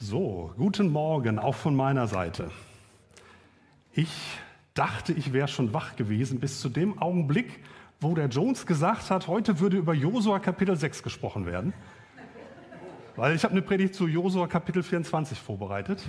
So, 0.00 0.52
guten 0.56 0.92
Morgen 0.92 1.40
auch 1.40 1.56
von 1.56 1.74
meiner 1.74 2.06
Seite. 2.06 2.52
Ich 3.92 4.38
dachte, 4.72 5.12
ich 5.12 5.32
wäre 5.32 5.48
schon 5.48 5.74
wach 5.74 5.96
gewesen 5.96 6.38
bis 6.38 6.60
zu 6.60 6.68
dem 6.68 7.02
Augenblick, 7.02 7.64
wo 8.00 8.14
der 8.14 8.26
Jones 8.26 8.64
gesagt 8.64 9.10
hat, 9.10 9.26
heute 9.26 9.58
würde 9.58 9.76
über 9.76 9.94
Josua 9.94 10.38
Kapitel 10.38 10.76
6 10.76 11.02
gesprochen 11.02 11.46
werden. 11.46 11.72
Weil 13.16 13.34
ich 13.34 13.42
habe 13.42 13.50
eine 13.50 13.62
Predigt 13.62 13.96
zu 13.96 14.06
Josua 14.06 14.46
Kapitel 14.46 14.84
24 14.84 15.36
vorbereitet. 15.36 16.00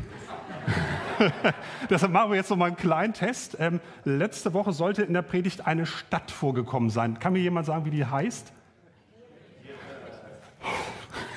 Deshalb 1.90 2.12
machen 2.12 2.30
wir 2.30 2.38
jetzt 2.38 2.52
noch 2.52 2.58
mal 2.58 2.68
einen 2.68 2.78
kleinen 2.78 3.14
Test. 3.14 3.58
Ähm, 3.60 3.80
letzte 4.04 4.54
Woche 4.54 4.72
sollte 4.72 5.02
in 5.02 5.14
der 5.14 5.24
Predigt 5.24 5.66
eine 5.66 5.88
Stadt 5.88 6.30
vorgekommen 6.30 6.92
sein. 6.92 7.18
Kann 7.18 7.34
mir 7.34 7.40
jemand 7.40 7.66
sagen, 7.66 7.86
wie 7.86 7.90
die 7.90 8.06
heißt? 8.06 8.54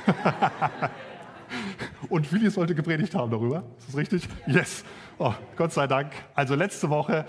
Und 2.13 2.31
Willi 2.31 2.51
sollte 2.51 2.75
gepredigt 2.75 3.15
haben 3.15 3.31
darüber. 3.31 3.63
Ist 3.79 3.89
das 3.89 3.97
richtig? 3.97 4.29
Yes. 4.47 4.85
Oh, 5.17 5.33
Gott 5.57 5.73
sei 5.73 5.87
Dank. 5.87 6.13
Also 6.35 6.55
letzte 6.55 6.91
Woche 6.91 7.25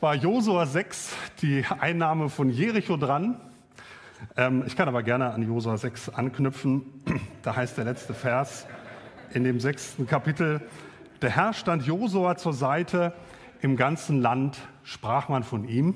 war 0.00 0.14
Josua 0.14 0.66
6 0.66 1.14
die 1.40 1.64
Einnahme 1.78 2.28
von 2.28 2.50
Jericho 2.50 2.98
dran. 2.98 3.40
Ähm, 4.36 4.62
ich 4.66 4.76
kann 4.76 4.88
aber 4.88 5.02
gerne 5.02 5.32
an 5.32 5.40
Josua 5.42 5.78
6 5.78 6.10
anknüpfen. 6.10 6.82
Da 7.42 7.56
heißt 7.56 7.78
der 7.78 7.86
letzte 7.86 8.12
Vers 8.12 8.66
in 9.32 9.42
dem 9.42 9.58
sechsten 9.58 10.06
Kapitel, 10.06 10.60
der 11.22 11.30
Herr 11.30 11.54
stand 11.54 11.86
Josua 11.86 12.36
zur 12.36 12.52
Seite, 12.52 13.14
im 13.62 13.74
ganzen 13.74 14.20
Land 14.20 14.58
sprach 14.82 15.30
man 15.30 15.44
von 15.44 15.66
ihm. 15.66 15.94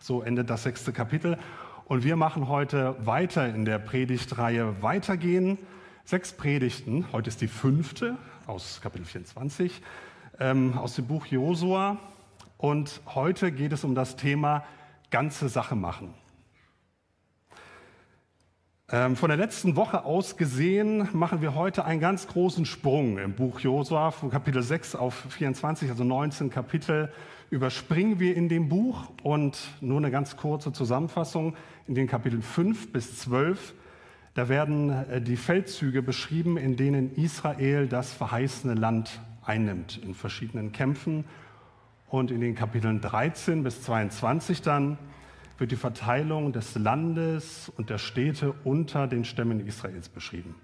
So 0.00 0.22
endet 0.22 0.50
das 0.50 0.64
sechste 0.64 0.92
Kapitel. 0.92 1.38
Und 1.84 2.02
wir 2.02 2.16
machen 2.16 2.48
heute 2.48 2.96
weiter 3.06 3.48
in 3.48 3.64
der 3.64 3.78
Predigtreihe 3.78 4.82
weitergehen 4.82 5.56
sechs 6.10 6.32
Predigten. 6.32 7.06
Heute 7.12 7.28
ist 7.28 7.40
die 7.40 7.46
fünfte 7.46 8.16
aus 8.48 8.80
Kapitel 8.82 9.04
24 9.04 9.80
ähm, 10.40 10.76
aus 10.76 10.96
dem 10.96 11.06
Buch 11.06 11.24
Josua. 11.26 11.98
Und 12.58 13.00
heute 13.14 13.52
geht 13.52 13.72
es 13.72 13.84
um 13.84 13.94
das 13.94 14.16
Thema 14.16 14.64
ganze 15.12 15.48
Sache 15.48 15.76
machen. 15.76 16.12
Ähm, 18.90 19.14
von 19.14 19.28
der 19.28 19.38
letzten 19.38 19.76
Woche 19.76 20.04
aus 20.04 20.36
gesehen 20.36 21.08
machen 21.12 21.42
wir 21.42 21.54
heute 21.54 21.84
einen 21.84 22.00
ganz 22.00 22.26
großen 22.26 22.66
Sprung 22.66 23.18
im 23.18 23.34
Buch 23.34 23.60
Josua 23.60 24.10
von 24.10 24.30
Kapitel 24.30 24.64
6 24.64 24.96
auf 24.96 25.14
24, 25.14 25.90
also 25.90 26.02
19 26.02 26.50
Kapitel 26.50 27.12
überspringen 27.50 28.18
wir 28.18 28.36
in 28.36 28.48
dem 28.48 28.68
Buch 28.68 29.12
und 29.22 29.60
nur 29.80 29.98
eine 29.98 30.10
ganz 30.10 30.36
kurze 30.36 30.72
Zusammenfassung. 30.72 31.54
In 31.86 31.94
den 31.94 32.08
Kapiteln 32.08 32.42
5 32.42 32.92
bis 32.92 33.16
12 33.18 33.74
da 34.34 34.48
werden 34.48 34.90
äh, 34.90 35.20
die 35.20 35.36
Feldzüge 35.36 36.02
beschrieben, 36.02 36.56
in 36.56 36.76
denen 36.76 37.14
Israel 37.16 37.88
das 37.88 38.12
verheißene 38.12 38.74
Land 38.74 39.20
einnimmt, 39.44 39.98
in 40.02 40.14
verschiedenen 40.14 40.72
Kämpfen. 40.72 41.24
Und 42.08 42.30
in 42.30 42.40
den 42.40 42.54
Kapiteln 42.54 43.00
13 43.00 43.62
bis 43.62 43.82
22 43.82 44.62
dann 44.62 44.98
wird 45.58 45.72
die 45.72 45.76
Verteilung 45.76 46.52
des 46.52 46.74
Landes 46.74 47.70
und 47.76 47.90
der 47.90 47.98
Städte 47.98 48.54
unter 48.64 49.06
den 49.06 49.24
Stämmen 49.24 49.64
Israels 49.66 50.08
beschrieben. 50.08 50.54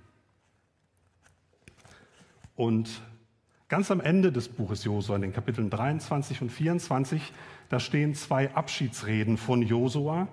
Und 2.57 3.03
ganz 3.69 3.91
am 3.91 4.01
Ende 4.01 4.33
des 4.33 4.49
Buches 4.49 4.85
Josua, 4.85 5.17
in 5.17 5.23
den 5.23 5.33
Kapiteln 5.33 5.69
23 5.71 6.41
und 6.41 6.51
24, 6.51 7.33
da 7.69 7.79
stehen 7.79 8.15
zwei 8.15 8.53
Abschiedsreden 8.55 9.37
von 9.37 9.63
Josua 9.63 10.29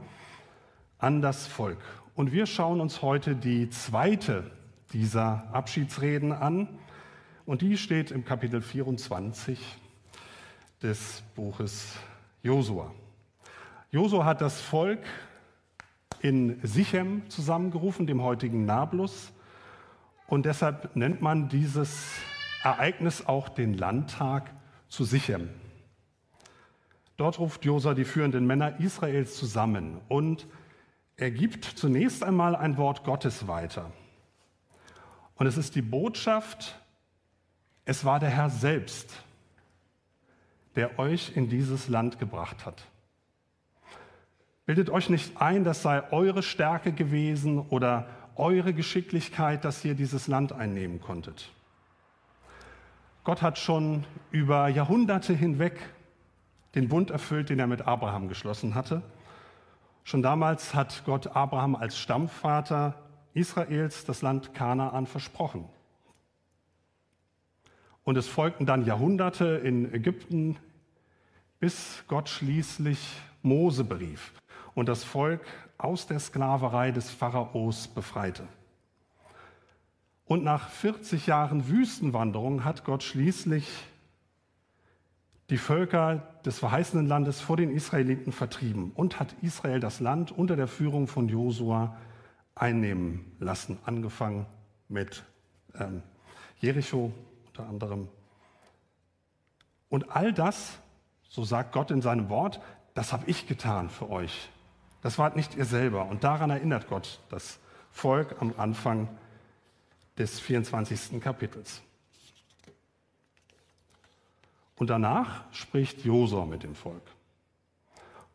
an 0.97 1.21
das 1.21 1.45
Volk. 1.45 1.79
Und 2.15 2.31
wir 2.31 2.45
schauen 2.45 2.79
uns 2.79 3.01
heute 3.01 3.35
die 3.35 3.71
zweite 3.71 4.51
dieser 4.91 5.47
Abschiedsreden 5.51 6.31
an. 6.31 6.67
Und 7.47 7.63
die 7.63 7.75
steht 7.75 8.11
im 8.11 8.23
Kapitel 8.23 8.61
24 8.61 9.59
des 10.83 11.23
Buches 11.35 11.95
Josua. 12.43 12.93
Josua 13.89 14.25
hat 14.25 14.41
das 14.41 14.61
Volk 14.61 14.99
in 16.21 16.59
Sichem 16.61 17.27
zusammengerufen, 17.29 18.05
dem 18.05 18.21
heutigen 18.21 18.63
Nablus. 18.63 19.31
Und 20.27 20.45
deshalb 20.45 20.95
nennt 20.95 21.23
man 21.23 21.49
dieses 21.49 22.11
Ereignis 22.63 23.25
auch 23.25 23.49
den 23.49 23.73
Landtag 23.73 24.53
zu 24.87 25.03
Sichem. 25.03 25.49
Dort 27.17 27.39
ruft 27.39 27.65
Josua 27.65 27.95
die 27.95 28.05
führenden 28.05 28.45
Männer 28.45 28.79
Israels 28.79 29.35
zusammen 29.35 29.99
und 30.09 30.45
er 31.17 31.31
gibt 31.31 31.65
zunächst 31.65 32.23
einmal 32.23 32.55
ein 32.55 32.77
Wort 32.77 33.03
Gottes 33.03 33.47
weiter. 33.47 33.91
Und 35.35 35.47
es 35.47 35.57
ist 35.57 35.75
die 35.75 35.81
Botschaft, 35.81 36.79
es 37.85 38.05
war 38.05 38.19
der 38.19 38.29
Herr 38.29 38.49
selbst, 38.49 39.23
der 40.75 40.97
euch 40.99 41.35
in 41.35 41.49
dieses 41.49 41.87
Land 41.87 42.19
gebracht 42.19 42.65
hat. 42.65 42.83
Bildet 44.65 44.89
euch 44.89 45.09
nicht 45.09 45.41
ein, 45.41 45.63
das 45.63 45.81
sei 45.81 46.11
eure 46.11 46.41
Stärke 46.41 46.93
gewesen 46.93 47.59
oder 47.59 48.07
eure 48.35 48.73
Geschicklichkeit, 48.73 49.65
dass 49.65 49.83
ihr 49.83 49.93
dieses 49.93 50.27
Land 50.27 50.53
einnehmen 50.53 51.01
konntet. 51.01 51.51
Gott 53.23 53.41
hat 53.41 53.57
schon 53.57 54.05
über 54.31 54.67
Jahrhunderte 54.69 55.33
hinweg 55.33 55.79
den 56.75 56.89
Bund 56.89 57.11
erfüllt, 57.11 57.49
den 57.49 57.59
er 57.59 57.67
mit 57.67 57.87
Abraham 57.87 58.29
geschlossen 58.29 58.73
hatte. 58.73 59.03
Schon 60.03 60.21
damals 60.21 60.73
hat 60.73 61.03
Gott 61.05 61.27
Abraham 61.35 61.75
als 61.75 61.97
Stammvater 61.97 62.95
Israels 63.33 64.05
das 64.05 64.21
Land 64.21 64.53
Kanaan 64.53 65.07
versprochen. 65.07 65.67
Und 68.03 68.17
es 68.17 68.27
folgten 68.27 68.65
dann 68.65 68.85
Jahrhunderte 68.85 69.45
in 69.45 69.93
Ägypten, 69.93 70.57
bis 71.59 72.03
Gott 72.07 72.27
schließlich 72.27 72.99
Mose 73.41 73.85
berief 73.85 74.33
und 74.75 74.89
das 74.89 75.03
Volk 75.03 75.45
aus 75.77 76.07
der 76.07 76.19
Sklaverei 76.19 76.91
des 76.91 77.09
Pharaos 77.09 77.87
befreite. 77.87 78.47
Und 80.25 80.43
nach 80.43 80.69
40 80.69 81.27
Jahren 81.27 81.67
Wüstenwanderung 81.67 82.63
hat 82.65 82.83
Gott 82.83 83.03
schließlich 83.03 83.67
die 85.49 85.57
Völker 85.57 86.27
des 86.45 86.59
verheißenen 86.59 87.07
Landes 87.07 87.41
vor 87.41 87.57
den 87.57 87.69
Israeliten 87.69 88.31
vertrieben 88.31 88.91
und 88.95 89.19
hat 89.19 89.35
Israel 89.41 89.79
das 89.79 89.99
Land 89.99 90.31
unter 90.31 90.55
der 90.55 90.67
Führung 90.67 91.07
von 91.07 91.27
Josua 91.27 91.97
einnehmen 92.55 93.35
lassen, 93.39 93.77
angefangen 93.85 94.45
mit 94.87 95.23
ähm, 95.75 96.03
Jericho 96.59 97.11
unter 97.47 97.67
anderem. 97.67 98.07
Und 99.89 100.15
all 100.15 100.33
das, 100.33 100.79
so 101.29 101.43
sagt 101.43 101.71
Gott 101.71 101.91
in 101.91 102.01
seinem 102.01 102.29
Wort, 102.29 102.61
das 102.93 103.11
habe 103.11 103.23
ich 103.27 103.47
getan 103.47 103.89
für 103.89 104.09
euch. 104.09 104.49
Das 105.01 105.17
wart 105.17 105.35
nicht 105.35 105.55
ihr 105.55 105.65
selber. 105.65 106.05
Und 106.05 106.23
daran 106.23 106.49
erinnert 106.49 106.87
Gott 106.87 107.19
das 107.29 107.59
Volk 107.91 108.37
am 108.39 108.53
Anfang 108.57 109.09
des 110.17 110.39
24. 110.39 111.21
Kapitels. 111.21 111.81
Und 114.75 114.89
danach 114.89 115.43
spricht 115.51 116.03
Josua 116.03 116.45
mit 116.45 116.63
dem 116.63 116.75
Volk. 116.75 117.03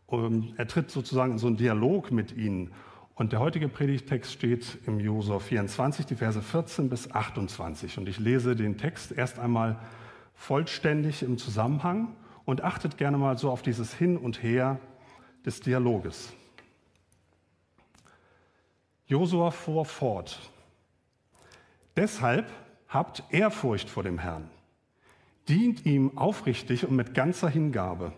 Und 0.06 0.54
er 0.56 0.66
tritt 0.66 0.91
sozusagen 0.91 1.32
in 1.32 1.38
so 1.38 1.49
einen 1.49 1.56
Dialog 1.56 2.10
mit 2.10 2.32
ihnen. 2.37 2.72
Und 3.15 3.32
der 3.32 3.41
heutige 3.41 3.69
Predigtext 3.69 4.32
steht 4.32 4.78
im 4.87 5.00
Josua 5.00 5.41
24, 5.41 6.06
die 6.06 6.15
Verse 6.15 6.41
14 6.41 6.88
bis 6.88 7.10
28. 7.10 7.98
Und 7.98 8.09
ich 8.09 8.19
lese 8.19 8.54
den 8.56 8.78
Text 8.78 9.12
erst 9.12 9.38
einmal 9.38 9.78
vollständig 10.34 11.22
im 11.22 11.37
Zusammenhang 11.37 12.15
und 12.44 12.62
achtet 12.62 12.97
gerne 12.97 13.19
mal 13.19 13.37
so 13.37 13.50
auf 13.50 13.62
dieses 13.62 13.93
Hin 13.93 14.16
und 14.16 14.43
Her 14.43 14.78
des 15.44 15.60
Dialoges. 15.60 16.32
Josua 19.06 19.50
fuhr 19.50 19.84
fort. 19.84 20.38
Deshalb 21.97 22.47
habt 22.88 23.25
Ehrfurcht 23.31 23.91
vor 23.91 24.04
dem 24.04 24.18
Herrn 24.18 24.48
Dient 25.48 25.86
ihm 25.86 26.18
aufrichtig 26.18 26.86
und 26.86 26.95
mit 26.95 27.15
ganzer 27.15 27.48
Hingabe. 27.48 28.12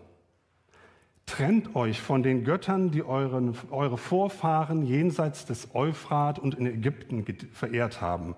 Trennt 1.25 1.75
euch 1.75 2.01
von 2.01 2.23
den 2.23 2.43
Göttern, 2.43 2.91
die 2.91 3.03
euren, 3.03 3.55
eure 3.69 3.97
Vorfahren 3.97 4.85
jenseits 4.85 5.45
des 5.45 5.73
Euphrat 5.73 6.39
und 6.39 6.55
in 6.55 6.65
Ägypten 6.65 7.23
verehrt 7.53 8.01
haben. 8.01 8.35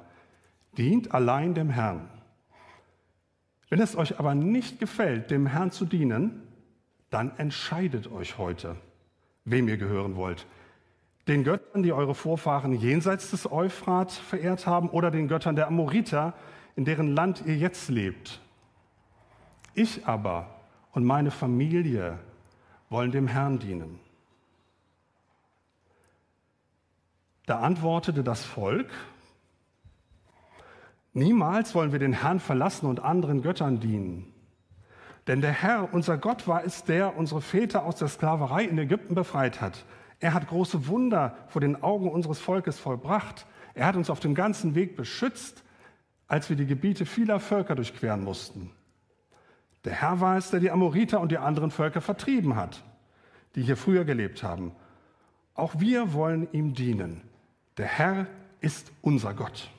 Dient 0.77 1.11
allein 1.11 1.55
dem 1.55 1.71
Herrn. 1.71 2.07
Wenn 3.69 3.81
es 3.81 3.95
euch 3.95 4.19
aber 4.19 4.35
nicht 4.35 4.79
gefällt, 4.79 5.31
dem 5.31 5.47
Herrn 5.47 5.71
zu 5.71 5.85
dienen, 5.85 6.43
dann 7.09 7.31
entscheidet 7.37 8.11
euch 8.11 8.37
heute, 8.37 8.75
wem 9.45 9.67
ihr 9.67 9.77
gehören 9.77 10.15
wollt. 10.15 10.45
Den 11.27 11.43
Göttern, 11.43 11.81
die 11.81 11.93
eure 11.93 12.13
Vorfahren 12.13 12.73
jenseits 12.73 13.31
des 13.31 13.51
Euphrat 13.51 14.11
verehrt 14.11 14.67
haben, 14.67 14.89
oder 14.89 15.09
den 15.09 15.27
Göttern 15.27 15.55
der 15.55 15.67
Amoriter, 15.67 16.35
in 16.75 16.85
deren 16.85 17.15
Land 17.15 17.43
ihr 17.47 17.55
jetzt 17.55 17.89
lebt. 17.89 18.42
Ich 19.73 20.05
aber 20.07 20.49
und 20.91 21.03
meine 21.03 21.31
Familie 21.31 22.19
wollen 22.89 23.11
dem 23.11 23.27
Herrn 23.27 23.59
dienen. 23.59 23.99
Da 27.45 27.59
antwortete 27.59 28.23
das 28.23 28.45
Volk, 28.45 28.89
Niemals 31.13 31.75
wollen 31.75 31.91
wir 31.91 31.99
den 31.99 32.13
Herrn 32.13 32.39
verlassen 32.39 32.87
und 32.87 32.99
anderen 32.99 33.43
Göttern 33.43 33.79
dienen. 33.79 34.33
Denn 35.27 35.41
der 35.41 35.51
Herr, 35.51 35.93
unser 35.93 36.17
Gott, 36.17 36.47
war 36.47 36.65
es, 36.65 36.83
der 36.83 37.15
unsere 37.15 37.41
Väter 37.41 37.85
aus 37.85 37.97
der 37.97 38.07
Sklaverei 38.07 38.63
in 38.63 38.77
Ägypten 38.79 39.13
befreit 39.13 39.61
hat. 39.61 39.85
Er 40.19 40.33
hat 40.33 40.47
große 40.47 40.87
Wunder 40.87 41.37
vor 41.49 41.61
den 41.61 41.83
Augen 41.83 42.09
unseres 42.09 42.39
Volkes 42.39 42.79
vollbracht. 42.79 43.45
Er 43.75 43.85
hat 43.85 43.95
uns 43.95 44.09
auf 44.09 44.19
dem 44.19 44.33
ganzen 44.33 44.73
Weg 44.73 44.95
beschützt, 44.95 45.63
als 46.27 46.49
wir 46.49 46.55
die 46.55 46.65
Gebiete 46.65 47.05
vieler 47.05 47.39
Völker 47.39 47.75
durchqueren 47.75 48.23
mussten. 48.23 48.71
Der 49.85 49.93
Herr 49.93 50.21
war 50.21 50.37
es, 50.37 50.49
der 50.49 50.59
die 50.59 50.71
Amoriter 50.71 51.19
und 51.19 51.31
die 51.31 51.37
anderen 51.37 51.71
Völker 51.71 52.01
vertrieben 52.01 52.55
hat, 52.55 52.83
die 53.55 53.61
hier 53.61 53.77
früher 53.77 54.05
gelebt 54.05 54.43
haben. 54.43 54.71
Auch 55.55 55.79
wir 55.79 56.13
wollen 56.13 56.47
ihm 56.51 56.73
dienen. 56.73 57.21
Der 57.77 57.87
Herr 57.87 58.27
ist 58.61 58.91
unser 59.01 59.33
Gott. 59.33 59.69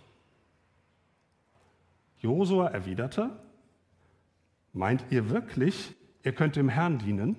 Josua 2.19 2.69
erwiderte, 2.69 3.31
meint 4.73 5.05
ihr 5.11 5.31
wirklich, 5.31 5.95
ihr 6.23 6.33
könnt 6.33 6.57
dem 6.57 6.69
Herrn 6.69 6.99
dienen? 6.99 7.37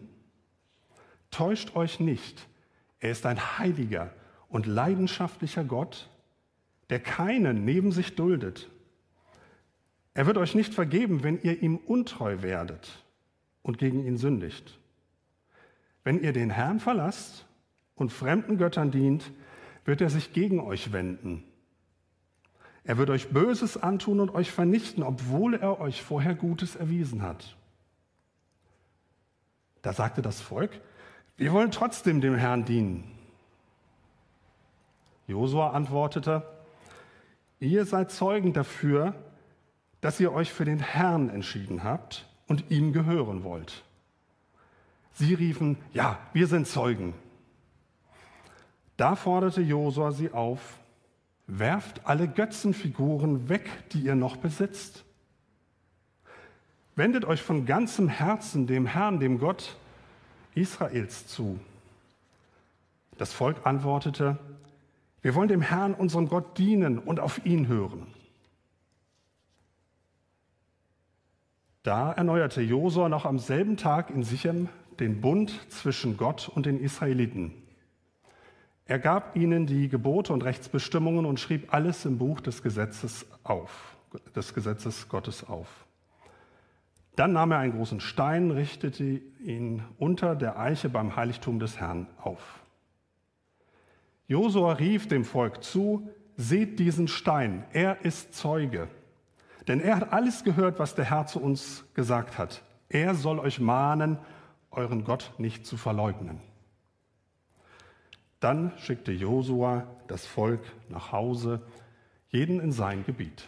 Täuscht 1.32 1.76
euch 1.76 2.00
nicht, 2.00 2.48
er 3.00 3.12
ist 3.12 3.26
ein 3.26 3.58
heiliger 3.60 4.12
und 4.48 4.66
leidenschaftlicher 4.66 5.64
Gott, 5.64 6.10
der 6.90 7.00
keinen 7.00 7.66
neben 7.66 7.92
sich 7.92 8.16
duldet. 8.16 8.70
Er 10.16 10.26
wird 10.26 10.38
euch 10.38 10.56
nicht 10.56 10.74
vergeben, 10.74 11.24
wenn 11.24 11.42
ihr 11.42 11.62
ihm 11.62 11.76
untreu 11.76 12.42
werdet 12.42 13.04
und 13.62 13.78
gegen 13.78 14.06
ihn 14.06 14.18
sündigt. 14.18 14.80
Wenn 16.06 16.22
ihr 16.22 16.32
den 16.32 16.50
Herrn 16.50 16.80
verlasst 16.80 17.46
und 17.96 18.14
fremden 18.14 18.58
Göttern 18.58 18.92
dient, 18.92 19.30
wird 19.84 20.00
er 20.00 20.10
sich 20.10 20.32
gegen 20.32 20.62
euch 20.62 20.94
wenden. 20.94 21.44
Er 22.86 22.98
wird 22.98 23.10
euch 23.10 23.30
Böses 23.30 23.76
antun 23.78 24.22
und 24.22 24.34
euch 24.34 24.52
vernichten, 24.52 25.04
obwohl 25.04 25.56
er 25.56 25.82
euch 25.82 26.02
vorher 26.02 26.34
Gutes 26.34 26.78
erwiesen 26.78 27.22
hat. 27.22 27.58
Da 29.82 29.92
sagte 29.92 30.22
das 30.22 30.40
Volk, 30.40 30.80
wir 31.36 31.52
wollen 31.52 31.72
trotzdem 31.72 32.22
dem 32.22 32.36
Herrn 32.36 32.64
dienen. 32.64 33.04
Josua 35.28 35.72
antwortete, 35.72 36.44
ihr 37.60 37.86
seid 37.86 38.12
Zeugen 38.12 38.54
dafür, 38.54 39.16
dass 40.02 40.20
ihr 40.20 40.34
euch 40.34 40.52
für 40.52 40.66
den 40.66 40.80
Herrn 40.80 41.30
entschieden 41.30 41.84
habt 41.84 42.26
und 42.48 42.70
ihm 42.70 42.94
gehören 42.94 43.44
wollt. 43.44 43.84
Sie 45.14 45.34
riefen, 45.34 45.78
ja, 45.94 46.20
wir 46.34 46.48
sind 46.48 46.68
Zeugen. 46.68 47.14
Da 48.98 49.16
forderte 49.16 49.62
Josua 49.62 50.12
sie 50.12 50.32
auf, 50.32 50.80
werft 51.48 52.06
alle 52.06 52.28
Götzenfiguren 52.28 53.50
weg, 53.50 53.70
die 53.92 54.02
ihr 54.02 54.16
noch 54.16 54.38
besitzt. 54.38 55.04
Wendet 56.96 57.26
euch 57.26 57.42
von 57.42 57.66
ganzem 57.66 58.08
Herzen 58.08 58.68
dem 58.68 58.86
Herrn, 58.86 59.20
dem 59.20 59.38
Gott 59.38 59.76
Israels 60.54 61.28
zu. 61.28 61.60
Das 63.18 63.34
Volk 63.34 63.66
antwortete, 63.66 64.38
wir 65.22 65.36
wollen 65.36 65.48
dem 65.48 65.62
Herrn, 65.62 65.94
unserem 65.94 66.28
Gott, 66.28 66.58
dienen 66.58 67.00
und 67.00 67.20
auf 67.20 67.46
ihn 67.46 67.68
hören. 67.68 68.08
Da 71.86 72.14
erneuerte 72.14 72.64
Josua 72.64 73.10
noch 73.10 73.26
am 73.26 73.38
selben 73.38 73.78
Tag 73.78 74.10
in 74.10 74.24
Sichem 74.24 74.70
den 75.00 75.22
Bund 75.22 75.52
zwischen 75.70 76.18
Gott 76.18 76.50
und 76.50 76.66
den 76.66 76.80
Israeliten. 76.80 77.54
Er 78.88 78.98
gab 78.98 79.36
ihnen 79.36 79.68
die 79.68 79.88
Gebote 79.88 80.34
und 80.34 80.44
Rechtsbestimmungen 80.44 81.28
und 81.28 81.40
schrieb 81.40 81.72
alles 81.76 82.04
im 82.06 82.18
Buch 82.18 82.42
des 82.42 82.64
Gesetzes 82.64 83.28
auf, 83.44 83.98
des 84.36 84.56
Gesetzes 84.56 85.10
Gottes 85.10 85.48
auf. 85.48 85.86
Dann 87.16 87.34
nahm 87.34 87.52
er 87.52 87.60
einen 87.60 87.74
großen 87.74 88.00
Stein, 88.00 88.50
richtete 88.50 89.22
ihn 89.44 89.84
unter 90.00 90.36
der 90.36 90.58
Eiche 90.58 90.90
beim 90.90 91.16
Heiligtum 91.16 91.60
des 91.60 91.80
Herrn 91.80 92.08
auf. 92.20 92.64
Josua 94.28 94.74
rief 94.74 95.08
dem 95.08 95.24
Volk 95.24 95.64
zu, 95.64 96.10
seht 96.36 96.80
diesen 96.80 97.08
Stein, 97.08 97.64
er 97.74 98.04
ist 98.04 98.34
Zeuge. 98.34 98.88
Denn 99.68 99.80
er 99.80 99.96
hat 99.98 100.14
alles 100.14 100.44
gehört, 100.44 100.80
was 100.80 100.96
der 100.96 101.06
Herr 101.06 101.26
zu 101.26 101.40
uns 101.42 101.86
gesagt 101.94 102.38
hat. 102.38 102.64
Er 102.90 103.16
soll 103.16 103.40
euch 103.40 103.60
mahnen, 103.60 104.20
euren 104.72 105.04
Gott 105.04 105.34
nicht 105.38 105.66
zu 105.66 105.78
verleugnen. 105.78 106.40
Dann 108.40 108.78
schickte 108.78 109.12
Josua 109.12 109.88
das 110.08 110.26
Volk 110.26 110.62
nach 110.90 111.12
Hause, 111.12 111.66
jeden 112.30 112.60
in 112.60 112.72
sein 112.72 113.04
Gebiet. 113.06 113.48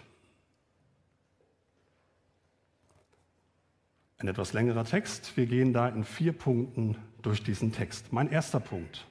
Ein 4.18 4.28
etwas 4.28 4.54
längerer 4.54 4.86
Text. 4.86 5.38
Wir 5.38 5.46
gehen 5.46 5.74
da 5.74 5.88
in 5.88 6.04
vier 6.04 6.34
Punkten 6.34 6.98
durch 7.22 7.44
diesen 7.44 7.72
Text. 7.72 8.12
Mein 8.12 8.32
erster 8.32 8.60
Punkt. 8.60 9.06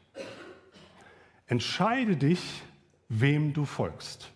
Entscheide 1.46 2.16
dich, 2.16 2.62
wem 3.08 3.52
du 3.52 3.64
folgst. 3.64 4.32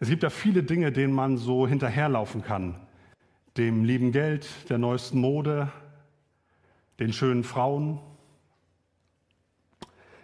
Es 0.00 0.08
gibt 0.08 0.22
ja 0.22 0.30
viele 0.30 0.62
Dinge, 0.62 0.92
denen 0.92 1.12
man 1.12 1.36
so 1.36 1.66
hinterherlaufen 1.66 2.42
kann. 2.42 2.76
Dem 3.56 3.84
lieben 3.84 4.12
Geld, 4.12 4.48
der 4.70 4.78
neuesten 4.78 5.20
Mode, 5.20 5.72
den 7.00 7.12
schönen 7.12 7.42
Frauen. 7.42 7.98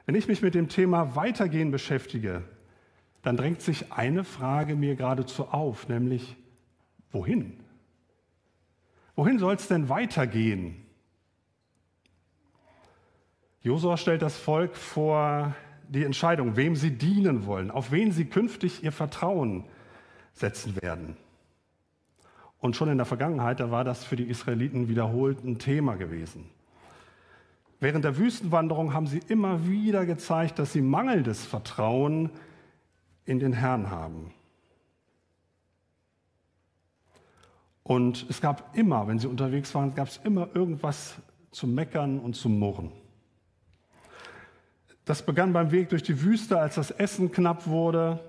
Wenn 0.07 0.15
ich 0.15 0.29
mich 0.29 0.43
mit 0.43 0.55
dem 0.55 0.69
Thema 0.69 1.17
Weitergehen 1.17 1.73
beschäftige, 1.73 2.45
dann 3.23 3.37
drängt 3.37 3.63
sich 3.63 3.93
eine 3.93 4.23
Frage 4.23 4.77
mir 4.77 4.95
geradezu 4.95 5.49
auf, 5.49 5.89
nämlich 5.89 6.37
wohin? 7.11 7.59
Wohin 9.17 9.39
soll 9.39 9.55
es 9.55 9.67
denn 9.67 9.89
weitergehen? 9.89 10.85
Josua 13.63 13.97
stellt 13.97 14.23
das 14.23 14.37
Volk 14.37 14.77
vor 14.77 15.55
die 15.89 16.05
Entscheidung, 16.05 16.57
wem 16.57 16.77
sie 16.77 16.91
dienen 16.91 17.47
wollen, 17.47 17.71
auf 17.71 17.93
wen 17.93 18.13
sie 18.13 18.25
künftig 18.25 18.83
ihr 18.85 18.93
Vertrauen 18.93 19.65
setzen 20.33 20.81
werden. 20.83 21.17
Und 22.59 22.77
schon 22.77 22.89
in 22.89 22.97
der 22.97 23.07
Vergangenheit, 23.07 23.61
da 23.61 23.71
war 23.71 23.85
das 23.85 24.05
für 24.05 24.17
die 24.17 24.25
Israeliten 24.25 24.89
wiederholt 24.89 25.45
ein 25.45 25.59
Thema 25.59 25.97
gewesen. 25.97 26.47
Während 27.79 28.05
der 28.05 28.17
Wüstenwanderung 28.17 28.95
haben 28.95 29.07
sie 29.07 29.21
immer 29.29 29.69
wieder 29.69 30.07
gezeigt, 30.07 30.59
dass 30.59 30.73
sie 30.73 30.81
mangelndes 30.81 31.45
Vertrauen 31.45 32.31
in 33.27 33.39
den 33.39 33.53
Herrn 33.53 33.91
haben. 33.91 34.33
Und 37.83 38.25
es 38.31 38.41
gab 38.41 38.75
immer, 38.75 39.07
wenn 39.07 39.19
sie 39.19 39.27
unterwegs 39.27 39.75
waren, 39.75 39.95
gab 39.95 40.09
es 40.09 40.19
immer 40.25 40.49
irgendwas 40.55 41.17
zu 41.51 41.67
meckern 41.67 42.19
und 42.19 42.35
zu 42.35 42.49
murren. 42.49 42.91
Das 45.05 45.25
begann 45.25 45.53
beim 45.53 45.71
Weg 45.71 45.91
durch 45.91 46.03
die 46.03 46.23
Wüste, 46.23 46.59
als 46.59 46.77
das 46.77 46.91
Essen 46.91 47.31
knapp 47.31 47.67
wurde. 47.67 48.21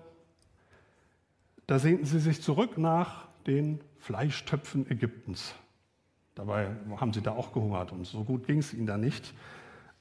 Da 1.67 1.79
sehnten 1.79 2.05
sie 2.05 2.19
sich 2.19 2.41
zurück 2.41 2.77
nach 2.77 3.27
den 3.47 3.79
Fleischtöpfen 3.99 4.89
Ägyptens. 4.89 5.55
Dabei 6.35 6.75
haben 6.97 7.13
sie 7.13 7.21
da 7.21 7.31
auch 7.31 7.53
gehungert 7.53 7.91
und 7.91 8.05
so 8.05 8.23
gut 8.23 8.45
ging 8.45 8.59
es 8.59 8.73
ihnen 8.73 8.85
da 8.85 8.97
nicht. 8.97 9.33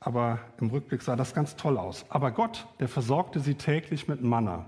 Aber 0.01 0.41
im 0.61 0.69
Rückblick 0.69 1.01
sah 1.01 1.17
das 1.17 1.33
ganz 1.33 1.57
toll 1.57 1.79
aus. 1.79 2.05
Aber 2.11 2.33
Gott, 2.33 2.67
der 2.81 2.89
versorgte 2.89 3.41
sie 3.41 3.55
täglich 3.55 4.09
mit 4.09 4.23
Manna. 4.23 4.67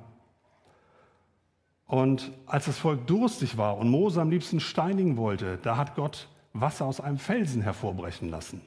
Und 1.87 2.33
als 2.47 2.67
das 2.67 2.79
Volk 2.79 3.07
durstig 3.07 3.59
war 3.59 3.77
und 3.77 3.91
Mose 3.91 4.21
am 4.21 4.31
liebsten 4.31 4.61
steinigen 4.61 5.17
wollte, 5.17 5.59
da 5.59 5.77
hat 5.77 5.95
Gott 5.95 6.29
Wasser 6.53 6.87
aus 6.87 7.01
einem 7.01 7.19
Felsen 7.19 7.63
hervorbrechen 7.63 8.31
lassen. 8.31 8.61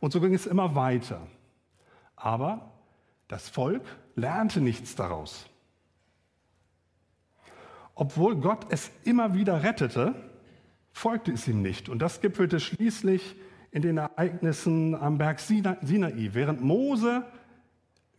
Und 0.00 0.12
so 0.12 0.20
ging 0.20 0.34
es 0.34 0.46
immer 0.46 0.74
weiter. 0.74 1.26
Aber 2.16 2.72
das 3.28 3.48
Volk 3.48 3.82
lernte 4.14 4.60
nichts 4.60 4.94
daraus. 4.94 5.46
Obwohl 7.94 8.36
Gott 8.36 8.66
es 8.70 8.90
immer 9.04 9.34
wieder 9.34 9.62
rettete, 9.62 10.14
folgte 10.92 11.32
es 11.32 11.46
ihm 11.48 11.62
nicht. 11.62 11.88
Und 11.88 12.00
das 12.00 12.20
gipfelte 12.20 12.60
schließlich 12.60 13.36
in 13.70 13.82
den 13.82 13.98
Ereignissen 13.98 14.94
am 14.94 15.18
Berg 15.18 15.40
Sinai. 15.40 16.30
Während 16.32 16.60
Mose 16.60 17.24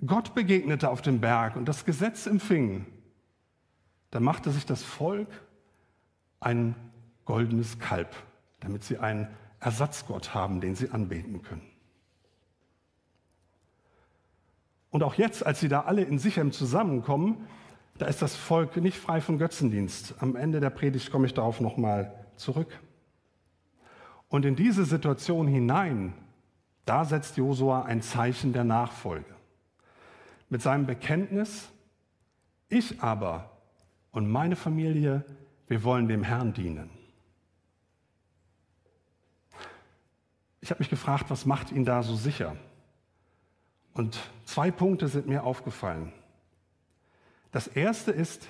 Gott 0.06 0.34
begegnete 0.36 0.90
auf 0.90 1.02
dem 1.02 1.22
Berg 1.22 1.56
und 1.56 1.66
das 1.66 1.86
Gesetz 1.86 2.26
empfing, 2.28 2.86
da 4.12 4.20
machte 4.20 4.52
sich 4.52 4.66
das 4.66 4.84
Volk 4.84 5.30
ein 6.40 6.76
goldenes 7.26 7.80
Kalb, 7.80 8.14
damit 8.60 8.84
sie 8.84 8.98
einen 8.98 9.28
Ersatzgott 9.60 10.34
haben, 10.34 10.60
den 10.60 10.76
sie 10.76 10.90
anbeten 10.90 11.42
können. 11.42 11.73
Und 14.94 15.02
auch 15.02 15.16
jetzt, 15.16 15.44
als 15.44 15.60
sie 15.60 15.70
da 15.70 15.82
alle 15.82 16.04
in 16.04 16.20
Sichem 16.20 16.52
zusammenkommen, 16.52 17.48
da 17.98 18.06
ist 18.06 18.22
das 18.22 18.36
Volk 18.36 18.78
nicht 18.78 18.96
frei 18.96 19.22
von 19.22 19.40
Götzendienst. 19.40 20.14
Am 20.20 20.36
Ende 20.36 20.60
der 20.60 20.70
Predigt 20.70 21.12
komme 21.12 21.26
ich 21.26 21.34
darauf 21.34 21.60
nochmal 21.60 22.14
zurück. 22.36 22.80
Und 24.30 24.46
in 24.46 24.56
diese 24.56 24.86
Situation 24.86 25.48
hinein, 25.48 26.14
da 26.86 27.06
setzt 27.06 27.38
Josua 27.38 27.82
ein 27.86 28.04
Zeichen 28.04 28.54
der 28.54 28.66
Nachfolge. 28.66 29.34
Mit 30.50 30.62
seinem 30.62 30.86
Bekenntnis, 30.86 31.70
ich 32.70 33.02
aber 33.02 33.50
und 34.12 34.30
meine 34.30 34.56
Familie, 34.56 35.26
wir 35.66 35.84
wollen 35.84 36.08
dem 36.08 36.22
Herrn 36.22 36.54
dienen. 36.54 36.92
Ich 40.62 40.70
habe 40.70 40.82
mich 40.82 40.92
gefragt, 40.92 41.32
was 41.32 41.48
macht 41.48 41.72
ihn 41.72 41.84
da 41.84 42.04
so 42.04 42.16
sicher? 42.16 42.56
Und 43.94 44.20
zwei 44.46 44.72
Punkte 44.72 45.08
sind 45.08 45.28
mir 45.28 45.44
aufgefallen. 45.44 46.12
Das 47.52 47.68
erste 47.68 48.12
ist, 48.12 48.48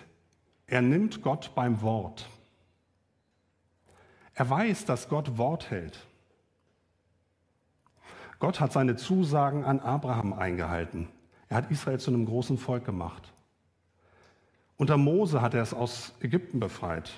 er 0.67 0.81
nimmt 0.81 1.21
Gott 1.21 1.51
beim 1.55 1.81
Wort. 1.81 2.29
Er 4.33 4.49
weiß, 4.49 4.85
dass 4.85 5.09
Gott 5.09 5.37
Wort 5.37 5.69
hält. 5.69 5.99
Gott 8.39 8.59
hat 8.59 8.73
seine 8.73 8.95
Zusagen 8.95 9.63
an 9.63 9.79
Abraham 9.79 10.33
eingehalten. 10.33 11.07
Er 11.49 11.57
hat 11.57 11.71
Israel 11.71 11.99
zu 11.99 12.11
einem 12.11 12.25
großen 12.25 12.57
Volk 12.57 12.85
gemacht. 12.85 13.31
Unter 14.77 14.97
Mose 14.97 15.41
hat 15.41 15.53
er 15.53 15.61
es 15.61 15.73
aus 15.73 16.13
Ägypten 16.19 16.59
befreit. 16.59 17.11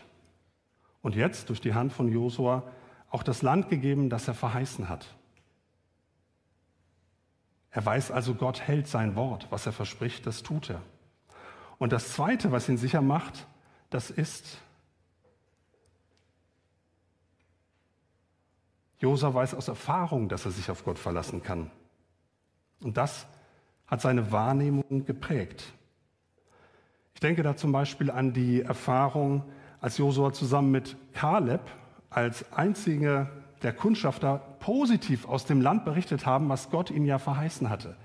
Und 1.01 1.15
jetzt 1.15 1.49
durch 1.49 1.61
die 1.61 1.73
Hand 1.73 1.93
von 1.93 2.11
Josua 2.11 2.63
auch 3.09 3.23
das 3.23 3.41
Land 3.41 3.69
gegeben, 3.69 4.09
das 4.09 4.27
er 4.27 4.33
verheißen 4.33 4.89
hat. 4.89 5.15
Er 7.75 7.85
weiß 7.85 8.09
also, 8.09 8.35
Gott 8.35 8.61
hält 8.61 8.87
sein 8.87 9.17
Wort. 9.17 9.47
Was 9.49 9.65
er 9.65 9.73
verspricht, 9.73 10.25
das 10.25 10.43
tut 10.43 10.69
er. 10.69 10.81
Und 11.77 11.91
das 11.91 12.13
Zweite, 12.13 12.53
was 12.53 12.69
ihn 12.69 12.77
sicher 12.77 13.01
macht, 13.01 13.47
das 13.89 14.09
ist, 14.09 14.59
Josua 18.99 19.33
weiß 19.33 19.55
aus 19.55 19.67
Erfahrung, 19.67 20.29
dass 20.29 20.45
er 20.45 20.51
sich 20.51 20.71
auf 20.71 20.85
Gott 20.85 20.97
verlassen 20.97 21.43
kann. 21.43 21.69
Und 22.81 22.95
das 22.95 23.27
hat 23.87 23.99
seine 23.99 24.31
Wahrnehmung 24.31 25.03
geprägt. 25.03 25.65
Ich 27.13 27.19
denke 27.19 27.43
da 27.43 27.57
zum 27.57 27.73
Beispiel 27.73 28.09
an 28.09 28.31
die 28.31 28.61
Erfahrung, 28.61 29.43
als 29.81 29.97
Josua 29.97 30.31
zusammen 30.31 30.71
mit 30.71 30.95
Kaleb 31.11 31.59
als 32.09 32.53
einzige 32.53 33.29
der 33.63 33.73
Kundschafter 33.73 34.54
positiv 34.65 35.27
aus 35.27 35.45
dem 35.45 35.61
Land 35.61 35.85
berichtet 35.85 36.25
haben, 36.25 36.49
was 36.49 36.71
Gott 36.71 36.89
ihnen 36.89 37.05
ja 37.05 37.19
verheißen 37.19 37.69
hatte. 37.69 37.95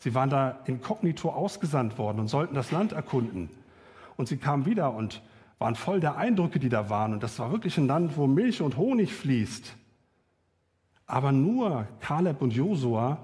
Sie 0.00 0.12
waren 0.12 0.28
da 0.28 0.58
inkognito 0.64 1.30
ausgesandt 1.30 1.98
worden 1.98 2.18
und 2.18 2.26
sollten 2.26 2.56
das 2.56 2.72
Land 2.72 2.90
erkunden. 2.90 3.48
Und 4.16 4.26
sie 4.26 4.36
kamen 4.36 4.66
wieder 4.66 4.92
und 4.92 5.22
waren 5.60 5.76
voll 5.76 6.00
der 6.00 6.16
Eindrücke, 6.16 6.58
die 6.58 6.68
da 6.68 6.90
waren. 6.90 7.12
Und 7.12 7.22
das 7.22 7.38
war 7.38 7.52
wirklich 7.52 7.78
ein 7.78 7.86
Land, 7.86 8.16
wo 8.16 8.26
Milch 8.26 8.60
und 8.60 8.76
Honig 8.76 9.14
fließt. 9.14 9.76
Aber 11.06 11.30
nur 11.30 11.86
Kaleb 12.00 12.42
und 12.42 12.52
Josua 12.52 13.18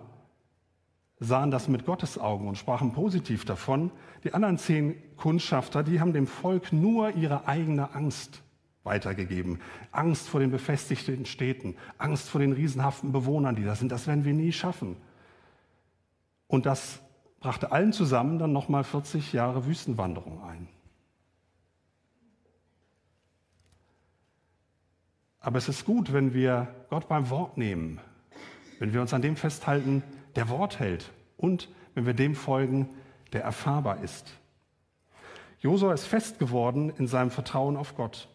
sahen 1.18 1.50
das 1.50 1.66
mit 1.66 1.86
Gottes 1.86 2.18
Augen 2.18 2.46
und 2.46 2.56
sprachen 2.56 2.92
positiv 2.92 3.44
davon. 3.44 3.90
Die 4.22 4.32
anderen 4.32 4.58
zehn 4.58 4.94
Kundschafter, 5.16 5.82
die 5.82 5.98
haben 5.98 6.12
dem 6.12 6.28
Volk 6.28 6.72
nur 6.72 7.10
ihre 7.16 7.48
eigene 7.48 7.96
Angst 7.96 8.42
weitergegeben. 8.86 9.60
Angst 9.92 10.28
vor 10.28 10.40
den 10.40 10.50
befestigten 10.50 11.26
Städten, 11.26 11.76
Angst 11.98 12.28
vor 12.30 12.40
den 12.40 12.52
riesenhaften 12.52 13.12
Bewohnern, 13.12 13.56
die 13.56 13.64
da 13.64 13.74
sind. 13.74 13.92
Das 13.92 14.06
werden 14.06 14.24
wir 14.24 14.32
nie 14.32 14.52
schaffen. 14.52 14.96
Und 16.46 16.64
das 16.64 17.00
brachte 17.40 17.72
allen 17.72 17.92
zusammen 17.92 18.38
dann 18.38 18.52
nochmal 18.52 18.84
40 18.84 19.32
Jahre 19.32 19.66
Wüstenwanderung 19.66 20.42
ein. 20.42 20.68
Aber 25.40 25.58
es 25.58 25.68
ist 25.68 25.84
gut, 25.84 26.12
wenn 26.12 26.34
wir 26.34 26.74
Gott 26.90 27.08
beim 27.08 27.30
Wort 27.30 27.56
nehmen, 27.56 28.00
wenn 28.78 28.92
wir 28.92 29.00
uns 29.00 29.14
an 29.14 29.22
dem 29.22 29.36
festhalten, 29.36 30.02
der 30.34 30.48
Wort 30.48 30.80
hält 30.80 31.12
und 31.36 31.68
wenn 31.94 32.04
wir 32.04 32.14
dem 32.14 32.34
folgen, 32.34 32.88
der 33.32 33.44
erfahrbar 33.44 34.02
ist. 34.02 34.32
Josua 35.60 35.94
ist 35.94 36.04
fest 36.04 36.38
geworden 36.38 36.92
in 36.98 37.06
seinem 37.06 37.30
Vertrauen 37.30 37.76
auf 37.76 37.96
Gott. 37.96 38.28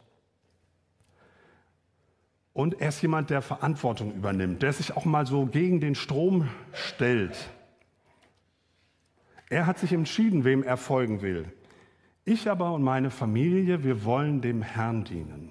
Und 2.62 2.80
er 2.80 2.90
ist 2.90 3.02
jemand, 3.02 3.32
der 3.32 3.42
Verantwortung 3.42 4.14
übernimmt, 4.14 4.62
der 4.62 4.72
sich 4.72 4.96
auch 4.96 5.04
mal 5.04 5.26
so 5.26 5.48
gegen 5.48 5.80
den 5.80 5.96
Strom 5.96 6.48
stellt. 6.74 7.50
Er 9.50 9.66
hat 9.66 9.80
sich 9.80 9.94
entschieden, 9.94 10.44
wem 10.44 10.62
er 10.62 10.78
folgen 10.78 11.24
will. 11.24 11.52
Ich 12.24 12.48
aber 12.52 12.72
und 12.74 12.84
meine 12.84 13.10
Familie, 13.10 13.84
wir 13.84 14.06
wollen 14.06 14.42
dem 14.42 14.62
Herrn 14.62 15.06
dienen. 15.06 15.50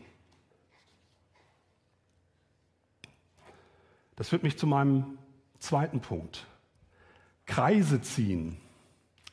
Das 4.14 4.28
führt 4.28 4.44
mich 4.44 4.56
zu 4.56 4.68
meinem 4.68 5.18
zweiten 5.58 5.98
Punkt. 5.98 6.46
Kreise 7.44 8.00
ziehen 8.00 8.56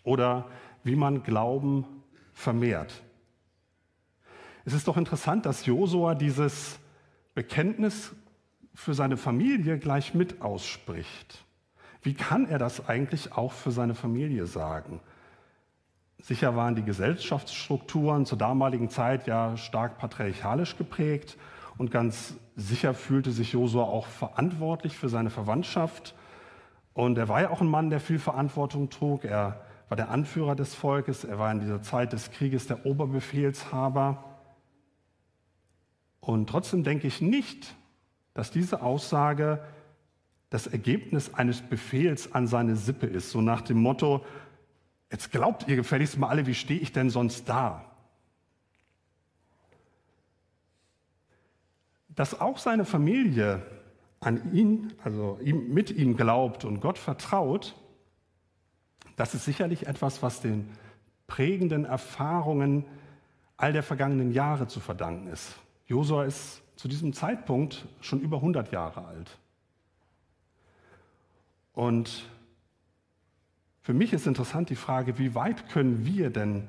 oder 0.01 0.49
wie 0.83 0.95
man 0.95 1.21
Glauben 1.21 1.85
vermehrt. 2.33 3.03
Es 4.65 4.73
ist 4.73 4.87
doch 4.87 4.97
interessant, 4.97 5.45
dass 5.45 5.67
Josua 5.67 6.15
dieses 6.15 6.79
Bekenntnis 7.37 8.15
für 8.73 8.95
seine 8.95 9.15
Familie 9.15 9.77
gleich 9.77 10.15
mit 10.15 10.41
ausspricht. 10.41 11.45
Wie 12.01 12.15
kann 12.15 12.47
er 12.47 12.57
das 12.57 12.89
eigentlich 12.89 13.33
auch 13.33 13.51
für 13.51 13.69
seine 13.69 13.93
Familie 13.93 14.47
sagen? 14.47 15.01
Sicher 16.17 16.55
waren 16.55 16.73
die 16.73 16.81
Gesellschaftsstrukturen 16.81 18.25
zur 18.25 18.39
damaligen 18.39 18.89
Zeit 18.89 19.27
ja 19.27 19.55
stark 19.55 19.99
patriarchalisch 19.99 20.77
geprägt 20.77 21.37
und 21.77 21.91
ganz 21.91 22.33
sicher 22.55 22.95
fühlte 22.95 23.29
sich 23.29 23.53
Josua 23.53 23.83
auch 23.83 24.07
verantwortlich 24.07 24.97
für 24.97 25.07
seine 25.07 25.29
Verwandtschaft. 25.29 26.15
Und 26.95 27.19
er 27.19 27.29
war 27.29 27.41
ja 27.43 27.51
auch 27.51 27.61
ein 27.61 27.69
Mann, 27.69 27.91
der 27.91 27.99
viel 27.99 28.17
Verantwortung 28.17 28.89
trug. 28.89 29.25
Er 29.25 29.61
war 29.89 29.95
der 29.95 30.09
Anführer 30.09 30.55
des 30.55 30.73
Volkes. 30.73 31.23
Er 31.23 31.37
war 31.37 31.51
in 31.51 31.59
dieser 31.59 31.83
Zeit 31.83 32.13
des 32.13 32.31
Krieges 32.31 32.65
der 32.65 32.87
Oberbefehlshaber. 32.87 34.36
Und 36.27 36.49
trotzdem 36.49 36.83
denke 36.83 37.07
ich 37.07 37.21
nicht, 37.21 37.75
dass 38.33 38.51
diese 38.51 38.81
Aussage 38.81 39.63
das 40.49 40.67
Ergebnis 40.67 41.33
eines 41.33 41.61
Befehls 41.61 42.33
an 42.33 42.47
seine 42.47 42.75
Sippe 42.75 43.07
ist. 43.07 43.31
So 43.31 43.41
nach 43.41 43.61
dem 43.61 43.81
Motto, 43.81 44.25
jetzt 45.11 45.31
glaubt 45.31 45.67
ihr 45.67 45.75
gefälligst 45.75 46.17
mal 46.17 46.27
alle, 46.27 46.45
wie 46.45 46.53
stehe 46.53 46.79
ich 46.79 46.91
denn 46.91 47.09
sonst 47.09 47.47
da? 47.49 47.83
dass 52.17 52.41
auch 52.41 52.57
seine 52.57 52.83
Familie 52.83 53.61
an 54.19 54.51
ihn, 54.51 54.91
also 55.03 55.39
mit 55.43 55.91
ihm 55.91 56.17
glaubt 56.17 56.65
und 56.65 56.81
Gott 56.81 56.97
vertraut, 56.97 57.75
das 59.15 59.35
ist 59.35 59.45
sicherlich 59.45 59.85
etwas, 59.85 60.23
was 60.23 60.41
den 60.41 60.67
prägenden 61.27 61.85
Erfahrungen 61.85 62.85
all 63.55 63.71
der 63.71 63.83
vergangenen 63.83 64.31
Jahre 64.31 64.67
zu 64.67 64.79
verdanken 64.79 65.27
ist. 65.27 65.57
Josua 65.87 66.25
ist 66.25 66.61
zu 66.75 66.87
diesem 66.87 67.13
Zeitpunkt 67.13 67.87
schon 68.01 68.21
über 68.21 68.37
100 68.37 68.71
Jahre 68.71 69.05
alt. 69.05 69.37
Und 71.73 72.27
für 73.81 73.93
mich 73.93 74.13
ist 74.13 74.27
interessant 74.27 74.69
die 74.69 74.75
Frage, 74.75 75.17
wie 75.17 75.33
weit 75.33 75.69
können 75.69 76.05
wir 76.05 76.29
denn 76.29 76.67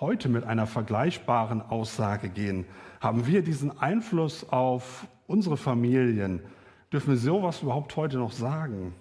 heute 0.00 0.28
mit 0.28 0.44
einer 0.44 0.66
vergleichbaren 0.66 1.62
Aussage 1.62 2.28
gehen? 2.28 2.66
Haben 3.00 3.26
wir 3.26 3.42
diesen 3.42 3.78
Einfluss 3.78 4.48
auf 4.48 5.06
unsere 5.26 5.56
Familien? 5.56 6.40
Dürfen 6.92 7.10
wir 7.10 7.18
sowas 7.18 7.62
überhaupt 7.62 7.96
heute 7.96 8.18
noch 8.18 8.32
sagen? 8.32 8.94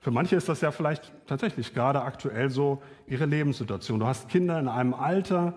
Für 0.00 0.10
manche 0.10 0.36
ist 0.36 0.48
das 0.48 0.60
ja 0.60 0.70
vielleicht 0.70 1.12
tatsächlich 1.26 1.74
gerade 1.74 2.02
aktuell 2.02 2.50
so 2.50 2.82
ihre 3.06 3.26
Lebenssituation. 3.26 4.00
Du 4.00 4.06
hast 4.06 4.28
Kinder 4.28 4.58
in 4.58 4.68
einem 4.68 4.94
Alter, 4.94 5.54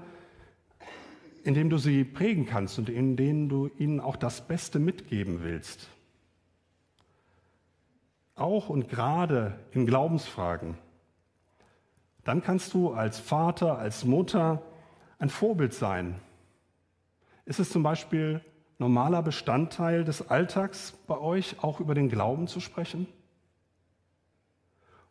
in 1.44 1.54
dem 1.54 1.70
du 1.70 1.78
sie 1.78 2.04
prägen 2.04 2.46
kannst 2.46 2.80
und 2.80 2.90
in 2.90 3.16
denen 3.16 3.50
du 3.50 3.70
ihnen 3.78 4.00
auch 4.00 4.16
das 4.16 4.48
Beste 4.48 4.80
mitgeben 4.80 5.44
willst. 5.44 5.90
Auch 8.36 8.70
und 8.70 8.90
gerade 8.90 9.60
in 9.72 9.86
Glaubensfragen 9.86 10.78
dann 12.24 12.42
kannst 12.42 12.74
du 12.74 12.94
als 12.94 13.20
Vater, 13.20 13.78
als 13.78 14.06
Mutter 14.06 14.62
ein 15.20 15.30
Vorbild 15.30 15.74
sein. 15.74 16.16
Ist 17.46 17.60
es 17.60 17.70
zum 17.70 17.84
Beispiel 17.84 18.42
normaler 18.80 19.22
Bestandteil 19.22 20.04
des 20.04 20.30
Alltags 20.30 20.94
bei 21.08 21.18
euch, 21.18 21.62
auch 21.62 21.80
über 21.80 21.96
den 21.96 22.10
Glauben 22.10 22.48
zu 22.48 22.60
sprechen? 22.60 23.08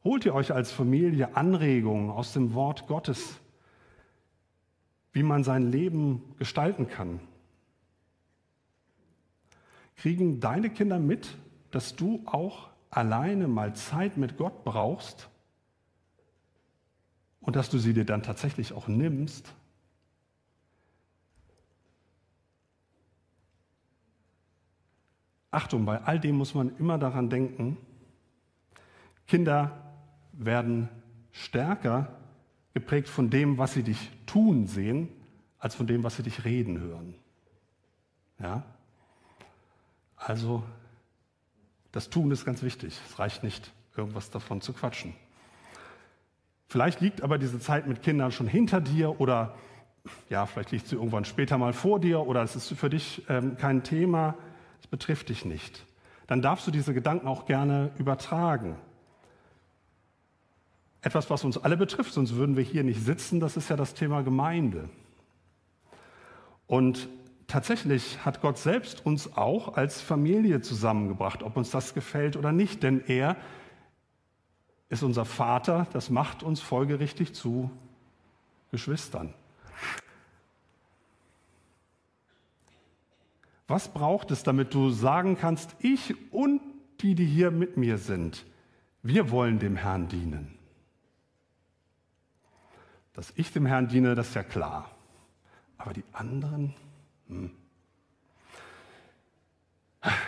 Holt 0.05 0.25
ihr 0.25 0.35
euch 0.35 0.53
als 0.53 0.73
Familie 0.73 1.37
Anregungen 1.37 2.11
aus 2.11 2.33
dem 2.33 2.55
Wort 2.55 2.87
Gottes, 2.87 3.39
wie 5.13 5.23
man 5.23 5.45
sein 5.45 5.71
Leben 5.71 6.23
gestalten 6.39 6.89
kann? 6.89 7.21
Kriegen 9.97 10.41
deine 10.41 10.71
Kinder 10.71 10.99
mit, 10.99 11.37
dass 11.71 11.97
du 11.97 12.23
auch 12.27 12.71
alleine 12.91 13.49
mal 13.49 13.75
Zeit 13.75 14.17
mit 14.17 14.37
Gott 14.37 14.65
brauchst? 14.65 15.29
und 17.43 17.57
dass 17.57 17.69
du 17.69 17.79
sie 17.79 17.93
dir 17.93 18.07
dann 18.07 18.23
tatsächlich 18.23 18.73
auch 18.73 18.89
nimmst. 18.89 19.53
Achtung, 25.51 25.85
bei 25.85 26.01
all 26.01 26.19
dem 26.19 26.37
muss 26.37 26.55
man 26.55 26.75
immer 26.79 26.97
daran 26.99 27.29
denken, 27.29 27.77
Kinder 29.27 29.93
werden 30.33 30.89
stärker, 31.33 32.22
geprägt 32.75 33.09
von 33.09 33.31
dem, 33.31 33.59
was 33.59 33.75
sie 33.75 33.83
dich 33.83 34.11
tun 34.27 34.67
sehen, 34.67 35.09
als 35.59 35.75
von 35.75 35.87
dem, 35.87 36.03
was 36.03 36.17
sie 36.17 36.23
dich 36.23 36.45
reden 36.45 36.81
hören. 36.81 37.15
Ja? 38.41 38.65
Also, 40.17 40.63
das 41.93 42.11
Tun 42.11 42.31
ist 42.31 42.45
ganz 42.45 42.63
wichtig. 42.63 42.99
Es 43.09 43.19
reicht 43.19 43.43
nicht, 43.43 43.73
irgendwas 43.97 44.31
davon 44.31 44.61
zu 44.61 44.73
quatschen. 44.73 45.15
Vielleicht 46.69 47.01
liegt 47.01 47.23
aber 47.23 47.37
diese 47.37 47.61
Zeit 47.61 47.87
mit 47.87 48.03
Kindern 48.03 48.33
schon 48.33 48.47
hinter 48.47 48.81
dir 48.81 49.21
oder 49.21 49.55
ja, 50.31 50.47
vielleicht 50.47 50.73
liegt 50.73 50.89
sie 50.89 50.97
irgendwann 50.97 51.25
später 51.25 51.59
mal 51.59 51.73
vor 51.73 52.01
dir 52.01 52.27
oder 52.27 52.43
es 52.43 52.57
ist 52.57 52.73
für 52.73 52.91
dich 52.91 53.23
ähm, 53.29 53.57
kein 53.57 53.83
Thema, 53.85 54.35
es 54.81 54.87
betrifft 54.87 55.29
dich 55.29 55.45
nicht. 55.45 55.85
Dann 56.27 56.41
darfst 56.43 56.67
du 56.67 56.71
diese 56.71 56.95
Gedanken 56.95 57.29
auch 57.29 57.45
gerne 57.45 57.91
übertragen. 57.99 58.77
Etwas, 61.03 61.31
was 61.31 61.43
uns 61.43 61.59
alle 61.59 61.77
betrifft, 61.77 62.13
sonst 62.13 62.37
würden 62.37 62.57
wir 62.57 62.63
hier 62.63 62.85
nicht 62.85 63.05
sitzen, 63.05 63.41
das 63.41 63.57
ist 63.57 63.69
ja 63.69 63.77
das 63.77 63.95
Thema 63.95 64.23
Gemeinde. 64.23 64.89
Und 66.69 67.09
tatsächlich 67.49 68.25
hat 68.25 68.41
Gott 68.41 68.57
selbst 68.57 69.05
uns 69.05 69.37
auch 69.37 69.77
als 69.77 70.01
Familie 70.01 70.61
zusammengebracht, 70.61 71.43
ob 71.43 71.57
uns 71.57 71.71
das 71.71 71.93
gefällt 71.93 72.37
oder 72.37 72.53
nicht, 72.53 72.85
denn 72.85 73.03
er 73.07 73.37
ist 74.89 75.03
unser 75.03 75.25
Vater, 75.25 75.89
das 75.93 76.09
macht 76.09 76.45
uns 76.45 76.61
folgerichtig 76.61 77.35
zu 77.35 77.71
Geschwistern. 78.71 79.35
Was 83.67 83.89
braucht 83.89 84.31
es, 84.31 84.45
damit 84.45 84.73
du 84.73 84.91
sagen 84.91 85.37
kannst, 85.37 85.75
ich 85.81 86.15
und 86.33 86.61
die, 87.01 87.15
die 87.15 87.27
hier 87.27 87.51
mit 87.51 87.77
mir 87.77 87.99
sind, 87.99 88.45
wir 89.03 89.31
wollen 89.31 89.59
dem 89.59 89.77
Herrn 89.77 90.09
dienen? 90.09 90.62
Dass 93.13 93.33
ich 93.37 93.53
dem 93.53 93.67
Herrn 93.67 93.89
diene, 93.89 94.15
das 94.15 94.29
ist 94.29 94.35
ja 94.35 94.43
klar. 94.43 94.91
Aber 95.77 95.93
die 95.93 96.05
anderen, 96.13 96.75
hm. 97.29 97.51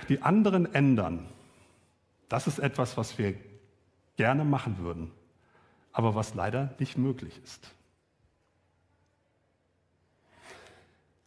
die 0.09 0.21
anderen 0.23 0.73
ändern, 0.75 1.27
das 2.29 2.47
ist 2.47 2.59
etwas, 2.59 2.97
was 2.97 3.19
wir 3.19 3.35
gerne 4.17 4.45
machen 4.45 4.79
würden, 4.79 5.11
aber 5.93 6.15
was 6.15 6.35
leider 6.35 6.75
nicht 6.79 6.99
möglich 6.99 7.41
ist. 7.43 7.71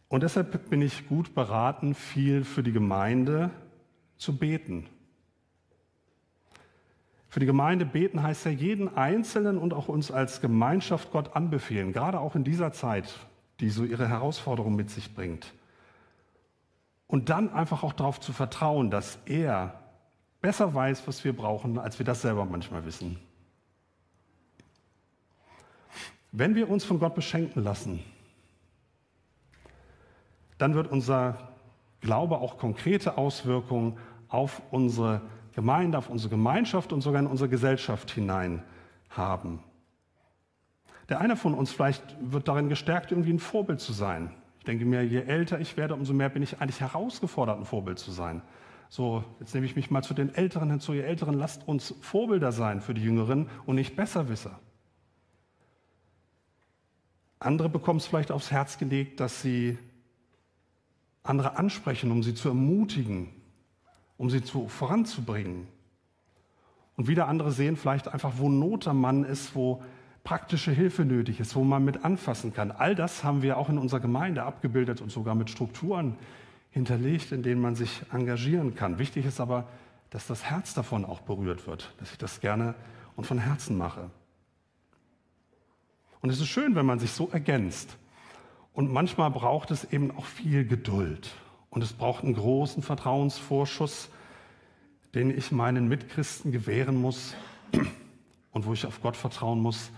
Und 0.08 0.22
deshalb 0.22 0.70
bin 0.70 0.80
ich 0.80 1.06
gut 1.06 1.34
beraten, 1.34 1.94
viel 1.94 2.44
für 2.44 2.62
die 2.62 2.72
Gemeinde 2.72 3.50
zu 4.16 4.36
beten. 4.36 4.88
Für 7.38 7.40
die 7.40 7.46
Gemeinde 7.46 7.86
beten 7.86 8.20
heißt 8.20 8.46
ja 8.46 8.50
jeden 8.50 8.96
Einzelnen 8.96 9.58
und 9.58 9.72
auch 9.72 9.86
uns 9.86 10.10
als 10.10 10.40
Gemeinschaft 10.40 11.12
Gott 11.12 11.36
anbefehlen, 11.36 11.92
gerade 11.92 12.18
auch 12.18 12.34
in 12.34 12.42
dieser 12.42 12.72
Zeit, 12.72 13.14
die 13.60 13.70
so 13.70 13.84
ihre 13.84 14.08
Herausforderungen 14.08 14.74
mit 14.74 14.90
sich 14.90 15.14
bringt. 15.14 15.54
Und 17.06 17.28
dann 17.28 17.52
einfach 17.52 17.84
auch 17.84 17.92
darauf 17.92 18.18
zu 18.18 18.32
vertrauen, 18.32 18.90
dass 18.90 19.20
er 19.24 19.78
besser 20.40 20.74
weiß, 20.74 21.06
was 21.06 21.22
wir 21.22 21.32
brauchen, 21.32 21.78
als 21.78 22.00
wir 22.00 22.04
das 22.04 22.22
selber 22.22 22.44
manchmal 22.44 22.84
wissen. 22.84 23.20
Wenn 26.32 26.56
wir 26.56 26.68
uns 26.68 26.82
von 26.84 26.98
Gott 26.98 27.14
beschenken 27.14 27.62
lassen, 27.62 28.00
dann 30.58 30.74
wird 30.74 30.90
unser 30.90 31.52
Glaube 32.00 32.38
auch 32.38 32.58
konkrete 32.58 33.16
Auswirkungen 33.16 33.96
auf 34.26 34.60
unsere 34.72 35.20
Gemeinde, 35.58 35.98
auf 35.98 36.08
unsere 36.08 36.30
Gemeinschaft 36.30 36.92
und 36.92 37.00
sogar 37.00 37.20
in 37.20 37.26
unsere 37.26 37.48
Gesellschaft 37.48 38.12
hinein 38.12 38.62
haben. 39.10 39.58
Der 41.08 41.20
eine 41.20 41.34
von 41.34 41.52
uns 41.52 41.72
vielleicht 41.72 42.04
wird 42.20 42.46
darin 42.46 42.68
gestärkt, 42.68 43.10
irgendwie 43.10 43.32
ein 43.32 43.40
Vorbild 43.40 43.80
zu 43.80 43.92
sein. 43.92 44.30
Ich 44.60 44.66
denke 44.66 44.84
mir, 44.84 45.04
je 45.04 45.20
älter 45.20 45.58
ich 45.58 45.76
werde, 45.76 45.96
umso 45.96 46.12
mehr 46.12 46.28
bin 46.28 46.44
ich 46.44 46.60
eigentlich 46.60 46.80
herausgefordert, 46.80 47.58
ein 47.58 47.64
Vorbild 47.64 47.98
zu 47.98 48.12
sein. 48.12 48.42
So, 48.88 49.24
jetzt 49.40 49.52
nehme 49.52 49.66
ich 49.66 49.74
mich 49.74 49.90
mal 49.90 50.02
zu 50.02 50.14
den 50.14 50.32
Älteren 50.32 50.70
hinzu. 50.70 50.92
Ihr 50.92 51.06
Älteren, 51.06 51.34
lasst 51.34 51.66
uns 51.66 51.92
Vorbilder 52.02 52.52
sein 52.52 52.80
für 52.80 52.94
die 52.94 53.02
Jüngeren 53.02 53.50
und 53.66 53.74
nicht 53.74 53.96
Besserwisser. 53.96 54.60
Andere 57.40 57.68
bekommen 57.68 57.98
es 57.98 58.06
vielleicht 58.06 58.30
aufs 58.30 58.52
Herz 58.52 58.78
gelegt, 58.78 59.18
dass 59.18 59.42
sie 59.42 59.76
andere 61.24 61.56
ansprechen, 61.56 62.12
um 62.12 62.22
sie 62.22 62.34
zu 62.34 62.46
ermutigen, 62.46 63.30
um 64.18 64.28
sie 64.28 64.42
zu, 64.42 64.68
voranzubringen. 64.68 65.66
Und 66.96 67.08
wieder 67.08 67.28
andere 67.28 67.52
sehen 67.52 67.76
vielleicht 67.76 68.08
einfach, 68.08 68.34
wo 68.36 68.50
Not 68.50 68.86
am 68.88 69.00
Mann 69.00 69.24
ist, 69.24 69.54
wo 69.54 69.82
praktische 70.24 70.72
Hilfe 70.72 71.04
nötig 71.04 71.40
ist, 71.40 71.54
wo 71.56 71.64
man 71.64 71.84
mit 71.84 72.04
anfassen 72.04 72.52
kann. 72.52 72.70
All 72.70 72.94
das 72.94 73.24
haben 73.24 73.40
wir 73.40 73.56
auch 73.56 73.70
in 73.70 73.78
unserer 73.78 74.00
Gemeinde 74.00 74.42
abgebildet 74.42 75.00
und 75.00 75.10
sogar 75.10 75.34
mit 75.34 75.48
Strukturen 75.48 76.16
hinterlegt, 76.70 77.32
in 77.32 77.42
denen 77.42 77.62
man 77.62 77.76
sich 77.76 78.02
engagieren 78.12 78.74
kann. 78.74 78.98
Wichtig 78.98 79.24
ist 79.24 79.40
aber, 79.40 79.68
dass 80.10 80.26
das 80.26 80.44
Herz 80.44 80.74
davon 80.74 81.04
auch 81.04 81.20
berührt 81.20 81.66
wird, 81.66 81.94
dass 81.98 82.10
ich 82.10 82.18
das 82.18 82.40
gerne 82.40 82.74
und 83.16 83.24
von 83.24 83.38
Herzen 83.38 83.78
mache. 83.78 84.10
Und 86.20 86.30
es 86.30 86.40
ist 86.40 86.48
schön, 86.48 86.74
wenn 86.74 86.86
man 86.86 86.98
sich 86.98 87.12
so 87.12 87.28
ergänzt. 87.30 87.96
Und 88.72 88.92
manchmal 88.92 89.30
braucht 89.30 89.70
es 89.70 89.84
eben 89.92 90.10
auch 90.10 90.24
viel 90.24 90.66
Geduld. 90.66 91.30
Und 91.70 91.82
es 91.82 91.92
braucht 91.92 92.24
einen 92.24 92.34
großen 92.34 92.82
Vertrauensvorschuss, 92.82 94.08
den 95.14 95.36
ich 95.36 95.52
meinen 95.52 95.88
Mitchristen 95.88 96.52
gewähren 96.52 97.00
muss 97.00 97.34
und 98.52 98.66
wo 98.66 98.72
ich 98.72 98.86
auf 98.86 99.00
Gott 99.02 99.16
vertrauen 99.16 99.60
muss, 99.60 99.90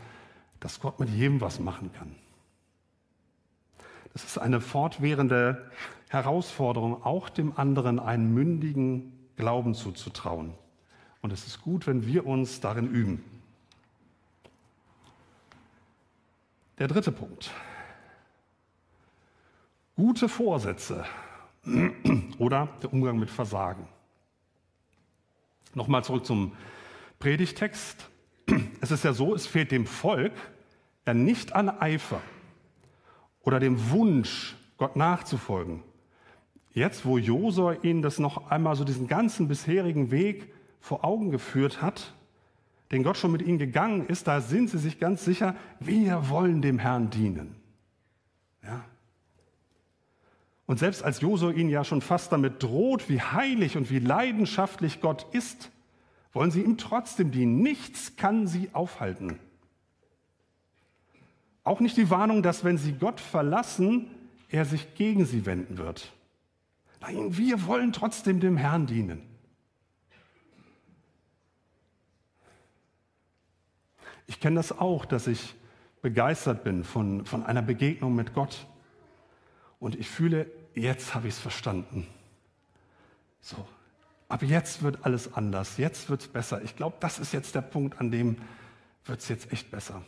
dass 0.59 0.81
Gott 0.81 1.01
mit 1.01 1.09
jedem 1.09 1.41
was 1.41 1.61
machen 1.61 1.93
kann. 1.93 2.15
Das 4.13 4.25
ist 4.25 4.39
eine 4.39 4.61
fortwährende 4.61 5.71
Herausforderung, 6.09 7.05
auch 7.05 7.29
dem 7.29 7.57
anderen 7.57 8.01
einen 8.01 8.35
mündigen 8.35 9.13
Glauben 9.37 9.75
zuzutrauen. 9.75 10.55
Und 11.23 11.33
es 11.33 11.47
ist 11.47 11.63
gut, 11.63 11.87
wenn 11.87 12.07
wir 12.07 12.27
uns 12.27 12.61
darin 12.61 12.89
üben. 12.89 13.25
Der 16.79 16.89
dritte 16.89 17.13
Punkt. 17.13 17.51
Gute 19.97 20.29
Vorsätze 20.29 21.05
oder 22.39 22.69
der 22.83 22.93
Umgang 22.93 23.19
mit 23.19 23.31
Versagen. 23.31 23.87
Nochmal 25.75 26.05
zurück 26.05 26.27
zum 26.27 26.53
Predigtext. 27.19 28.09
Es 28.81 28.91
ist 28.91 29.05
ja 29.05 29.13
so, 29.13 29.35
es 29.35 29.47
fehlt 29.47 29.71
dem 29.71 29.87
Volk 29.87 30.33
ja 31.07 31.15
nicht 31.15 31.55
an 31.55 31.69
Eifer 31.69 32.21
oder 33.43 33.61
dem 33.61 33.91
Wunsch, 33.91 34.57
Gott 34.79 34.97
nachzufolgen. 34.97 35.83
Jetzt, 36.73 37.05
wo 37.05 37.19
Josua 37.19 37.75
ihnen 37.83 38.03
das 38.03 38.19
noch 38.19 38.51
einmal 38.51 38.77
so 38.77 38.85
diesen 38.85 39.09
ganzen 39.09 39.49
bisherigen 39.49 40.11
Weg 40.11 40.53
vor 40.81 41.05
Augen 41.05 41.31
geführt 41.31 41.83
hat, 41.83 42.15
den 42.91 43.03
Gott 43.03 43.17
schon 43.17 43.33
mit 43.33 43.43
ihnen 43.43 43.59
gegangen 43.59 44.07
ist, 44.07 44.27
da 44.27 44.41
sind 44.41 44.71
sie 44.71 44.79
sich 44.79 44.99
ganz 44.99 45.25
sicher, 45.25 45.55
wir 45.79 46.29
wollen 46.29 46.63
dem 46.63 46.79
Herrn 46.79 47.11
dienen. 47.11 47.57
Ja, 48.63 48.85
und 50.71 50.79
selbst 50.79 51.03
als 51.03 51.21
Josua 51.21 51.51
ihn 51.51 51.69
ja 51.69 51.83
schon 51.83 52.01
fast 52.01 52.31
damit 52.31 52.63
droht, 52.63 53.09
wie 53.09 53.21
heilig 53.21 53.77
und 53.77 53.91
wie 53.91 53.99
leidenschaftlich 53.99 55.01
Gott 55.01 55.27
ist, 55.33 55.73
wollen 56.33 56.53
sie 56.53 56.63
ihm 56.63 56.79
trotzdem 56.79 57.33
dienen. 57.33 57.61
Nichts 57.61 58.15
kann 58.15 58.47
sie 58.47 58.71
aufhalten. 58.73 59.41
Auch 61.65 61.81
nicht 61.81 61.97
die 61.97 62.09
Warnung, 62.09 62.45
dass 62.45 62.63
wenn 62.63 62.79
sie 62.79 62.93
Gott 62.93 63.19
verlassen, 63.19 64.13
er 64.49 64.65
sich 64.65 64.95
gegen 64.95 65.27
sie 65.27 65.45
wenden 65.45 65.77
wird. 65.77 66.13
Nein, 67.01 67.37
wir 67.37 67.67
wollen 67.67 67.93
trotzdem 67.93 68.39
dem 68.39 68.57
Herrn 68.57 68.87
dienen. 68.87 69.23
Ich 74.29 74.39
kenne 74.39 74.55
das 74.55 74.71
auch, 74.71 75.05
dass 75.05 75.27
ich 75.27 75.57
begeistert 76.01 76.63
bin 76.63 76.85
von, 76.85 77.27
von 77.27 77.43
einer 77.43 77.63
Begegnung 77.63 78.15
mit 78.15 78.35
Gott. 78.35 78.69
Und 79.81 79.97
ich 79.97 80.09
fühle, 80.09 80.47
jetzt 80.75 81.15
habe 81.15 81.29
ich 81.29 81.35
es 81.35 81.41
verstanden. 81.41 82.07
So, 83.41 83.67
aber 84.29 84.45
jetzt 84.45 84.83
wird 84.83 85.05
alles 85.05 85.35
anders, 85.35 85.77
jetzt 85.77 86.09
wird 86.11 86.21
es 86.21 86.29
besser. 86.29 86.63
Ich 86.63 86.77
glaube, 86.77 86.97
das 87.01 87.19
ist 87.19 87.33
jetzt 87.33 87.55
der 87.55 87.63
Punkt, 87.63 88.01
an 88.01 88.11
dem 88.11 88.37
wird 89.05 89.21
es 89.21 89.29
jetzt 89.29 89.53
echt 89.53 89.71
besser. 89.71 90.03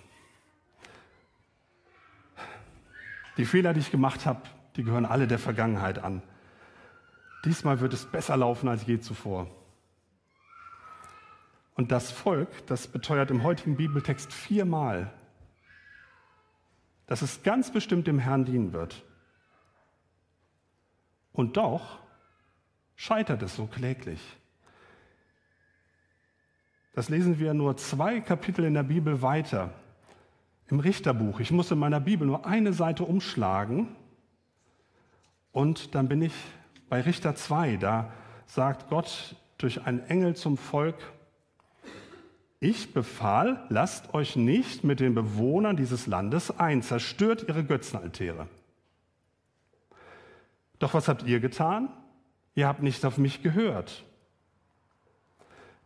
Die 3.36 3.46
Fehler, 3.46 3.72
die 3.72 3.80
ich 3.80 3.90
gemacht 3.90 4.26
habe, 4.26 4.42
die 4.76 4.84
gehören 4.84 5.06
alle 5.06 5.26
der 5.26 5.38
Vergangenheit 5.38 5.98
an. 5.98 6.22
Diesmal 7.44 7.80
wird 7.80 7.92
es 7.92 8.04
besser 8.04 8.36
laufen 8.36 8.68
als 8.68 8.86
je 8.86 9.00
zuvor. 9.00 9.48
Und 11.74 11.90
das 11.90 12.10
Volk, 12.10 12.48
das 12.66 12.86
beteuert 12.86 13.30
im 13.30 13.42
heutigen 13.42 13.76
Bibeltext 13.76 14.32
viermal, 14.32 15.12
dass 17.06 17.22
es 17.22 17.42
ganz 17.42 17.72
bestimmt 17.72 18.06
dem 18.06 18.18
Herrn 18.18 18.44
dienen 18.44 18.72
wird. 18.72 19.02
Und 21.32 21.56
doch 21.56 21.98
scheitert 22.94 23.42
es 23.42 23.56
so 23.56 23.66
kläglich. 23.66 24.20
Das 26.94 27.08
lesen 27.08 27.38
wir 27.38 27.54
nur 27.54 27.76
zwei 27.76 28.20
Kapitel 28.20 28.64
in 28.64 28.74
der 28.74 28.82
Bibel 28.82 29.22
weiter. 29.22 29.72
im 30.68 30.80
Richterbuch. 30.80 31.40
Ich 31.40 31.50
muss 31.50 31.70
in 31.70 31.78
meiner 31.78 32.00
Bibel 32.00 32.26
nur 32.26 32.46
eine 32.46 32.72
Seite 32.72 33.04
umschlagen 33.04 33.88
und 35.52 35.94
dann 35.94 36.08
bin 36.08 36.22
ich 36.22 36.32
bei 36.88 37.02
Richter 37.02 37.34
2. 37.34 37.76
Da 37.76 38.10
sagt 38.46 38.88
Gott 38.88 39.36
durch 39.58 39.84
einen 39.86 40.00
Engel 40.00 40.34
zum 40.34 40.56
Volk, 40.56 40.96
ich 42.58 42.94
befahl, 42.94 43.66
lasst 43.68 44.14
euch 44.14 44.36
nicht 44.36 44.84
mit 44.84 45.00
den 45.00 45.14
Bewohnern 45.14 45.76
dieses 45.76 46.06
Landes 46.06 46.58
ein, 46.58 46.80
zerstört 46.80 47.44
ihre 47.48 47.64
Götzenaltäre. 47.64 48.46
Doch 50.82 50.94
was 50.94 51.06
habt 51.06 51.22
ihr 51.22 51.38
getan? 51.38 51.90
Ihr 52.56 52.66
habt 52.66 52.82
nicht 52.82 53.04
auf 53.04 53.16
mich 53.16 53.40
gehört. 53.40 54.04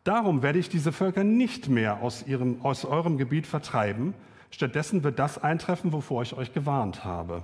Darum 0.05 0.43
werde 0.43 0.59
ich 0.59 0.71
diese 0.71 0.91
Völker 0.91 1.23
nicht 1.23 1.69
mehr 1.69 2.01
aus, 2.01 2.27
ihrem, 2.27 2.65
aus 2.65 2.87
eurem 2.87 3.19
Gebiet 3.19 3.47
vertreiben. 3.47 4.15
Stattdessen 4.49 5.05
wird 5.05 5.19
das 5.19 5.37
eintreffen, 5.37 5.93
wovor 5.93 6.23
ich 6.23 6.33
euch 6.33 6.55
gewarnt 6.55 7.05
habe. 7.05 7.43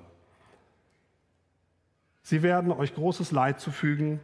Sie 2.23 2.43
werden 2.43 2.73
euch 2.73 2.95
großes 2.95 3.33
Leid 3.33 3.61
zufügen 3.61 4.19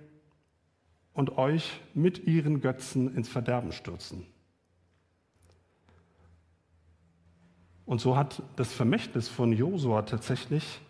und 1.13 1.37
euch 1.37 1.83
mit 1.93 2.27
ihren 2.27 2.63
Götzen 2.63 3.15
ins 3.15 3.29
Verderben 3.29 3.73
stürzen. 3.73 4.25
Und 7.85 8.01
so 8.01 8.17
hat 8.17 8.43
das 8.57 8.73
Vermächtnis 8.73 9.29
von 9.29 9.53
Josua 9.53 10.01
tatsächlich 10.01 10.81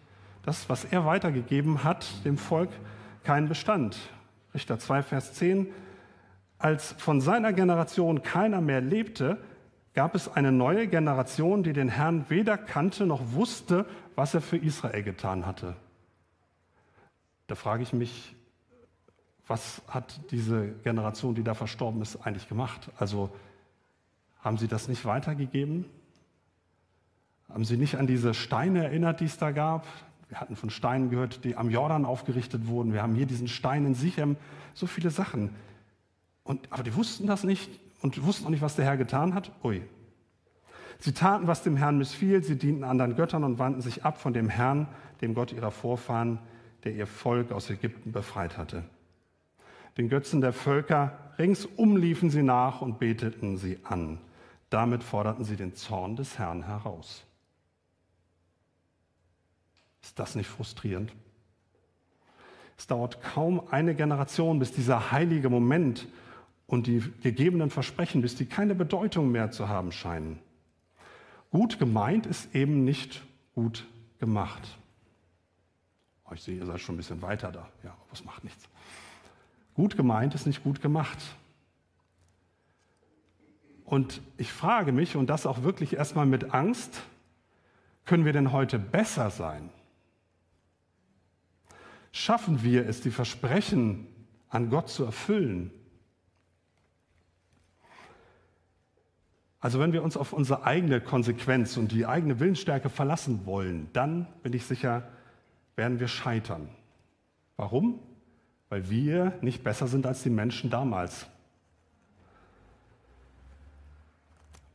das, 0.48 0.70
was 0.70 0.86
er 0.86 1.04
weitergegeben 1.04 1.84
hat, 1.84 2.06
dem 2.24 2.38
Volk 2.38 2.70
keinen 3.22 3.50
Bestand. 3.50 3.98
Richter 4.54 4.78
2, 4.78 5.02
Vers 5.02 5.34
10. 5.34 5.66
Als 6.56 6.92
von 6.92 7.20
seiner 7.20 7.52
Generation 7.52 8.22
keiner 8.22 8.62
mehr 8.62 8.80
lebte, 8.80 9.36
gab 9.92 10.14
es 10.14 10.26
eine 10.26 10.50
neue 10.50 10.88
Generation, 10.88 11.62
die 11.62 11.74
den 11.74 11.90
Herrn 11.90 12.24
weder 12.30 12.56
kannte 12.56 13.04
noch 13.04 13.32
wusste, 13.32 13.84
was 14.16 14.32
er 14.32 14.40
für 14.40 14.56
Israel 14.56 15.02
getan 15.02 15.44
hatte. 15.44 15.76
Da 17.46 17.54
frage 17.54 17.82
ich 17.82 17.92
mich, 17.92 18.34
was 19.46 19.82
hat 19.86 20.18
diese 20.30 20.68
Generation, 20.82 21.34
die 21.34 21.44
da 21.44 21.52
verstorben 21.52 22.00
ist, 22.00 22.16
eigentlich 22.24 22.48
gemacht? 22.48 22.90
Also 22.96 23.28
haben 24.40 24.56
sie 24.56 24.68
das 24.68 24.88
nicht 24.88 25.04
weitergegeben? 25.04 25.84
Haben 27.50 27.64
sie 27.64 27.76
nicht 27.76 27.96
an 27.96 28.06
diese 28.06 28.32
Steine 28.32 28.84
erinnert, 28.84 29.20
die 29.20 29.26
es 29.26 29.36
da 29.36 29.50
gab? 29.50 29.86
Wir 30.28 30.40
hatten 30.40 30.56
von 30.56 30.70
Steinen 30.70 31.10
gehört, 31.10 31.44
die 31.44 31.56
am 31.56 31.70
Jordan 31.70 32.04
aufgerichtet 32.04 32.66
wurden. 32.66 32.92
Wir 32.92 33.02
haben 33.02 33.14
hier 33.14 33.26
diesen 33.26 33.48
Stein 33.48 33.86
in 33.86 33.94
Sichem, 33.94 34.36
so 34.74 34.86
viele 34.86 35.10
Sachen. 35.10 35.50
Und, 36.44 36.70
aber 36.70 36.82
die 36.82 36.94
wussten 36.94 37.26
das 37.26 37.44
nicht 37.44 37.70
und 38.02 38.22
wussten 38.24 38.46
auch 38.46 38.50
nicht, 38.50 38.62
was 38.62 38.76
der 38.76 38.84
Herr 38.84 38.96
getan 38.96 39.34
hat. 39.34 39.52
Ui. 39.64 39.82
Sie 40.98 41.12
taten, 41.12 41.46
was 41.46 41.62
dem 41.62 41.76
Herrn 41.76 41.98
missfiel. 41.98 42.42
Sie 42.42 42.56
dienten 42.56 42.84
anderen 42.84 43.16
Göttern 43.16 43.44
und 43.44 43.58
wandten 43.58 43.80
sich 43.80 44.04
ab 44.04 44.20
von 44.20 44.32
dem 44.32 44.48
Herrn, 44.48 44.88
dem 45.20 45.34
Gott 45.34 45.52
ihrer 45.52 45.70
Vorfahren, 45.70 46.38
der 46.84 46.92
ihr 46.92 47.06
Volk 47.06 47.52
aus 47.52 47.70
Ägypten 47.70 48.12
befreit 48.12 48.58
hatte. 48.58 48.84
Den 49.96 50.08
Götzen 50.08 50.40
der 50.40 50.52
Völker 50.52 51.18
ringsum 51.38 51.96
liefen 51.96 52.30
sie 52.30 52.42
nach 52.42 52.82
und 52.82 52.98
beteten 52.98 53.56
sie 53.56 53.78
an. 53.84 54.18
Damit 54.70 55.02
forderten 55.02 55.44
sie 55.44 55.56
den 55.56 55.74
Zorn 55.74 56.16
des 56.16 56.38
Herrn 56.38 56.64
heraus. 56.66 57.24
Ist 60.02 60.18
das 60.18 60.34
nicht 60.34 60.48
frustrierend? 60.48 61.12
Es 62.76 62.86
dauert 62.86 63.22
kaum 63.22 63.60
eine 63.70 63.94
Generation, 63.94 64.60
bis 64.60 64.72
dieser 64.72 65.10
heilige 65.10 65.50
Moment 65.50 66.06
und 66.66 66.86
die 66.86 67.00
gegebenen 67.22 67.70
Versprechen, 67.70 68.22
bis 68.22 68.36
die 68.36 68.46
keine 68.46 68.74
Bedeutung 68.74 69.32
mehr 69.32 69.50
zu 69.50 69.68
haben 69.68 69.90
scheinen. 69.90 70.38
Gut 71.50 71.78
gemeint 71.78 72.26
ist 72.26 72.54
eben 72.54 72.84
nicht 72.84 73.22
gut 73.54 73.86
gemacht. 74.20 74.78
Oh, 76.24 76.34
ich 76.34 76.42
sehe, 76.42 76.58
ihr 76.58 76.66
seid 76.66 76.80
schon 76.80 76.94
ein 76.94 76.98
bisschen 76.98 77.22
weiter 77.22 77.50
da. 77.50 77.68
Ja, 77.82 77.96
was 78.10 78.24
macht 78.24 78.44
nichts. 78.44 78.68
Gut 79.74 79.96
gemeint 79.96 80.34
ist 80.34 80.46
nicht 80.46 80.62
gut 80.62 80.82
gemacht. 80.82 81.18
Und 83.84 84.20
ich 84.36 84.52
frage 84.52 84.92
mich, 84.92 85.16
und 85.16 85.30
das 85.30 85.46
auch 85.46 85.62
wirklich 85.62 85.94
erstmal 85.94 86.26
mit 86.26 86.52
Angst, 86.52 87.02
können 88.04 88.26
wir 88.26 88.34
denn 88.34 88.52
heute 88.52 88.78
besser 88.78 89.30
sein? 89.30 89.70
Schaffen 92.12 92.62
wir 92.62 92.88
es, 92.88 93.00
die 93.00 93.10
Versprechen 93.10 94.06
an 94.48 94.70
Gott 94.70 94.88
zu 94.88 95.04
erfüllen? 95.04 95.70
Also 99.60 99.80
wenn 99.80 99.92
wir 99.92 100.02
uns 100.02 100.16
auf 100.16 100.32
unsere 100.32 100.64
eigene 100.64 101.00
Konsequenz 101.00 101.76
und 101.76 101.90
die 101.90 102.06
eigene 102.06 102.38
Willensstärke 102.38 102.90
verlassen 102.90 103.44
wollen, 103.44 103.88
dann 103.92 104.26
bin 104.42 104.52
ich 104.52 104.64
sicher, 104.64 105.02
werden 105.74 105.98
wir 105.98 106.08
scheitern. 106.08 106.68
Warum? 107.56 107.98
Weil 108.68 108.88
wir 108.88 109.32
nicht 109.40 109.64
besser 109.64 109.88
sind 109.88 110.06
als 110.06 110.22
die 110.22 110.30
Menschen 110.30 110.70
damals. 110.70 111.26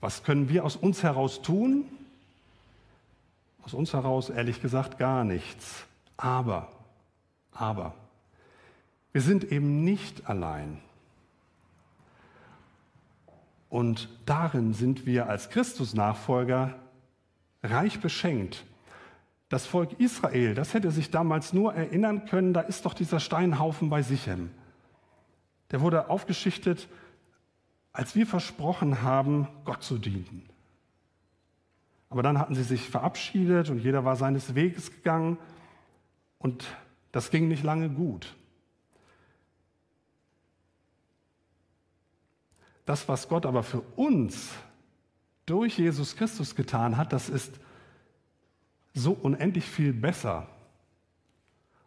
Was 0.01 0.23
können 0.23 0.49
wir 0.49 0.65
aus 0.65 0.75
uns 0.75 1.01
heraus 1.01 1.41
tun? 1.41 1.85
Aus 3.63 3.73
uns 3.73 3.93
heraus 3.93 4.29
ehrlich 4.29 4.61
gesagt 4.61 4.97
gar 4.97 5.23
nichts. 5.23 5.85
Aber, 6.17 6.72
aber, 7.53 7.93
wir 9.11 9.21
sind 9.21 9.51
eben 9.51 9.83
nicht 9.83 10.27
allein. 10.27 10.79
Und 13.69 14.09
darin 14.25 14.73
sind 14.73 15.05
wir 15.05 15.29
als 15.29 15.49
Christusnachfolger 15.49 16.75
reich 17.63 18.01
beschenkt. 18.01 18.65
Das 19.49 19.65
Volk 19.65 19.99
Israel, 19.99 20.53
das 20.53 20.73
hätte 20.73 20.91
sich 20.91 21.11
damals 21.11 21.53
nur 21.53 21.73
erinnern 21.73 22.25
können, 22.25 22.53
da 22.53 22.61
ist 22.61 22.85
doch 22.85 22.93
dieser 22.93 23.19
Steinhaufen 23.19 23.89
bei 23.89 24.01
Sichem. 24.01 24.51
Der 25.71 25.81
wurde 25.81 26.09
aufgeschichtet, 26.09 26.87
als 27.93 28.15
wir 28.15 28.27
versprochen 28.27 29.01
haben, 29.01 29.47
Gott 29.65 29.83
zu 29.83 29.97
dienen. 29.97 30.47
Aber 32.09 32.21
dann 32.21 32.37
hatten 32.37 32.53
sie 32.53 32.63
sich 32.63 32.89
verabschiedet 32.89 33.71
und 33.71 33.79
jeder 33.79 34.05
war 34.05 34.15
seines 34.15 34.53
Weges 34.53 34.91
gegangen 34.91 35.37
und 36.37 36.65
das 37.13 37.29
ging 37.29 37.47
nicht 37.47 37.63
lange 37.63 37.89
gut. 37.89 38.35
Das, 42.85 43.07
was 43.07 43.29
Gott 43.29 43.45
aber 43.45 43.63
für 43.63 43.81
uns 43.95 44.49
durch 45.45 45.77
Jesus 45.77 46.17
Christus 46.17 46.55
getan 46.55 46.97
hat, 46.97 47.13
das 47.13 47.29
ist 47.29 47.53
so 48.93 49.13
unendlich 49.13 49.63
viel 49.63 49.93
besser 49.93 50.47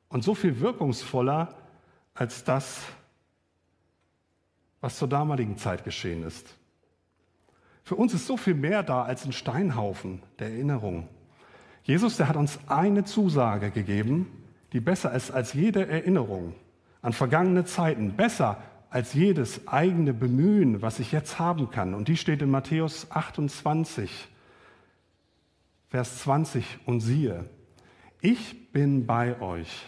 und 0.09 0.23
so 0.23 0.35
viel 0.35 0.61
wirkungsvoller 0.61 1.55
als 2.15 2.45
das, 2.45 2.83
was 4.81 4.97
zur 4.97 5.09
damaligen 5.09 5.59
Zeit 5.59 5.85
geschehen 5.85 6.23
ist. 6.23 6.55
Für 7.83 7.97
uns 7.97 8.15
ist 8.15 8.27
so 8.27 8.37
viel 8.37 8.55
mehr 8.55 8.85
da 8.85 9.03
als 9.03 9.25
ein 9.25 9.33
Steinhaufen 9.33 10.23
der 10.39 10.51
Erinnerung. 10.51 11.09
Jesus, 11.83 12.17
der 12.17 12.29
hat 12.29 12.37
uns 12.37 12.61
eine 12.69 13.05
Zusage 13.05 13.73
gegeben, 13.73 14.46
die 14.77 14.81
besser 14.81 15.15
ist 15.15 15.31
als 15.31 15.55
jede 15.55 15.89
Erinnerung 15.89 16.53
an 17.01 17.15
vergangene 17.15 17.65
Zeiten, 17.65 18.15
besser 18.15 18.63
als 18.91 19.15
jedes 19.15 19.67
eigene 19.67 20.13
Bemühen, 20.13 20.83
was 20.83 20.99
ich 20.99 21.13
jetzt 21.13 21.39
haben 21.39 21.71
kann. 21.71 21.95
Und 21.95 22.09
die 22.09 22.19
steht 22.19 22.43
in 22.43 22.51
Matthäus 22.51 23.11
28, 23.11 24.29
Vers 25.89 26.19
20. 26.19 26.81
Und 26.85 27.01
siehe, 27.01 27.49
ich 28.21 28.71
bin 28.71 29.07
bei 29.07 29.41
euch 29.41 29.87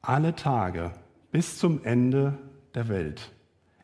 alle 0.00 0.34
Tage 0.34 0.90
bis 1.30 1.58
zum 1.58 1.84
Ende 1.84 2.38
der 2.74 2.88
Welt. 2.88 3.32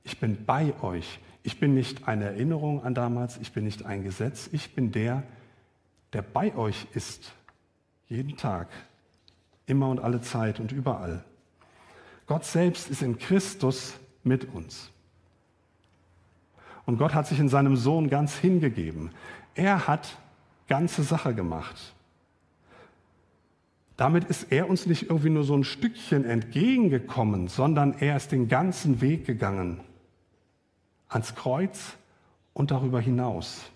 Ich 0.03 0.19
bin 0.19 0.47
bei 0.47 0.73
euch. 0.81 1.21
Ich 1.43 1.61
bin 1.61 1.75
nicht 1.75 2.09
eine 2.09 2.25
Erinnerung 2.25 2.83
an 2.83 2.95
damals, 2.95 3.37
ich 3.37 3.53
bin 3.53 3.65
nicht 3.65 3.85
ein 3.85 4.03
Gesetz, 4.03 4.49
ich 4.51 4.75
bin 4.75 4.93
der, 4.93 5.25
der 6.15 6.23
bei 6.23 6.57
euch 6.57 6.87
ist, 6.95 7.35
jeden 8.09 8.39
Tag, 8.39 8.69
immer 9.67 9.89
und 9.89 10.01
alle 10.01 10.21
Zeit 10.21 10.61
und 10.61 10.73
überall. 10.73 11.25
Gott 12.27 12.45
selbst 12.45 12.91
ist 12.91 13.03
in 13.03 13.19
Christus 13.19 13.95
mit 14.25 14.53
uns. 14.55 14.91
Und 16.85 16.99
Gott 16.99 17.15
hat 17.15 17.27
sich 17.27 17.39
in 17.39 17.49
seinem 17.49 17.77
Sohn 17.77 18.09
ganz 18.09 18.37
hingegeben. 18.37 19.11
Er 19.55 19.87
hat 19.87 20.17
ganze 20.69 21.03
Sache 21.03 21.35
gemacht. 21.35 21.95
Damit 23.97 24.25
ist 24.25 24.53
er 24.53 24.69
uns 24.69 24.87
nicht 24.87 25.05
irgendwie 25.05 25.31
nur 25.31 25.45
so 25.45 25.57
ein 25.57 25.65
Stückchen 25.65 26.25
entgegengekommen, 26.25 27.49
sondern 27.49 27.95
er 27.95 28.17
ist 28.17 28.31
den 28.31 28.47
ganzen 28.47 29.01
Weg 29.01 29.25
gegangen. 29.27 29.81
Ans 31.09 31.35
Kreuz 31.35 31.97
und 32.53 32.71
darüber 32.71 33.01
hinaus. 33.01 33.71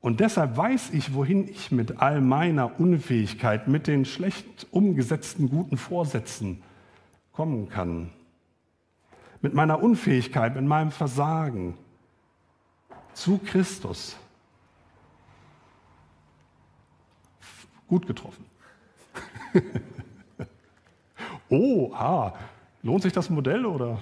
Und 0.00 0.20
deshalb 0.20 0.56
weiß 0.56 0.90
ich, 0.90 1.12
wohin 1.14 1.48
ich 1.48 1.72
mit 1.72 2.00
all 2.00 2.20
meiner 2.20 2.78
Unfähigkeit, 2.78 3.66
mit 3.66 3.86
den 3.86 4.04
schlecht 4.04 4.66
umgesetzten 4.70 5.50
guten 5.50 5.76
Vorsätzen 5.76 6.62
kommen 7.32 7.68
kann. 7.68 8.10
Mit 9.40 9.54
meiner 9.54 9.82
Unfähigkeit, 9.82 10.54
mit 10.54 10.64
meinem 10.64 10.92
Versagen 10.92 11.76
zu 13.12 13.38
Christus. 13.38 14.16
Gut 17.88 18.06
getroffen. 18.06 18.44
oh, 21.48 21.92
ah, 21.92 22.34
lohnt 22.82 23.02
sich 23.02 23.12
das 23.12 23.30
Modell 23.30 23.66
oder? 23.66 24.00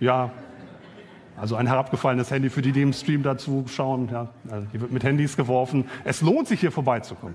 Ja, 0.00 0.30
also 1.36 1.56
ein 1.56 1.66
herabgefallenes 1.66 2.30
Handy 2.30 2.50
für 2.50 2.62
die, 2.62 2.72
die 2.72 2.82
im 2.82 2.92
Stream 2.92 3.22
dazu 3.22 3.64
schauen. 3.68 4.08
Ja, 4.10 4.28
also 4.50 4.66
hier 4.70 4.80
wird 4.80 4.92
mit 4.92 5.04
Handys 5.04 5.36
geworfen. 5.36 5.84
Es 6.04 6.22
lohnt 6.22 6.48
sich 6.48 6.60
hier 6.60 6.72
vorbeizukommen. 6.72 7.34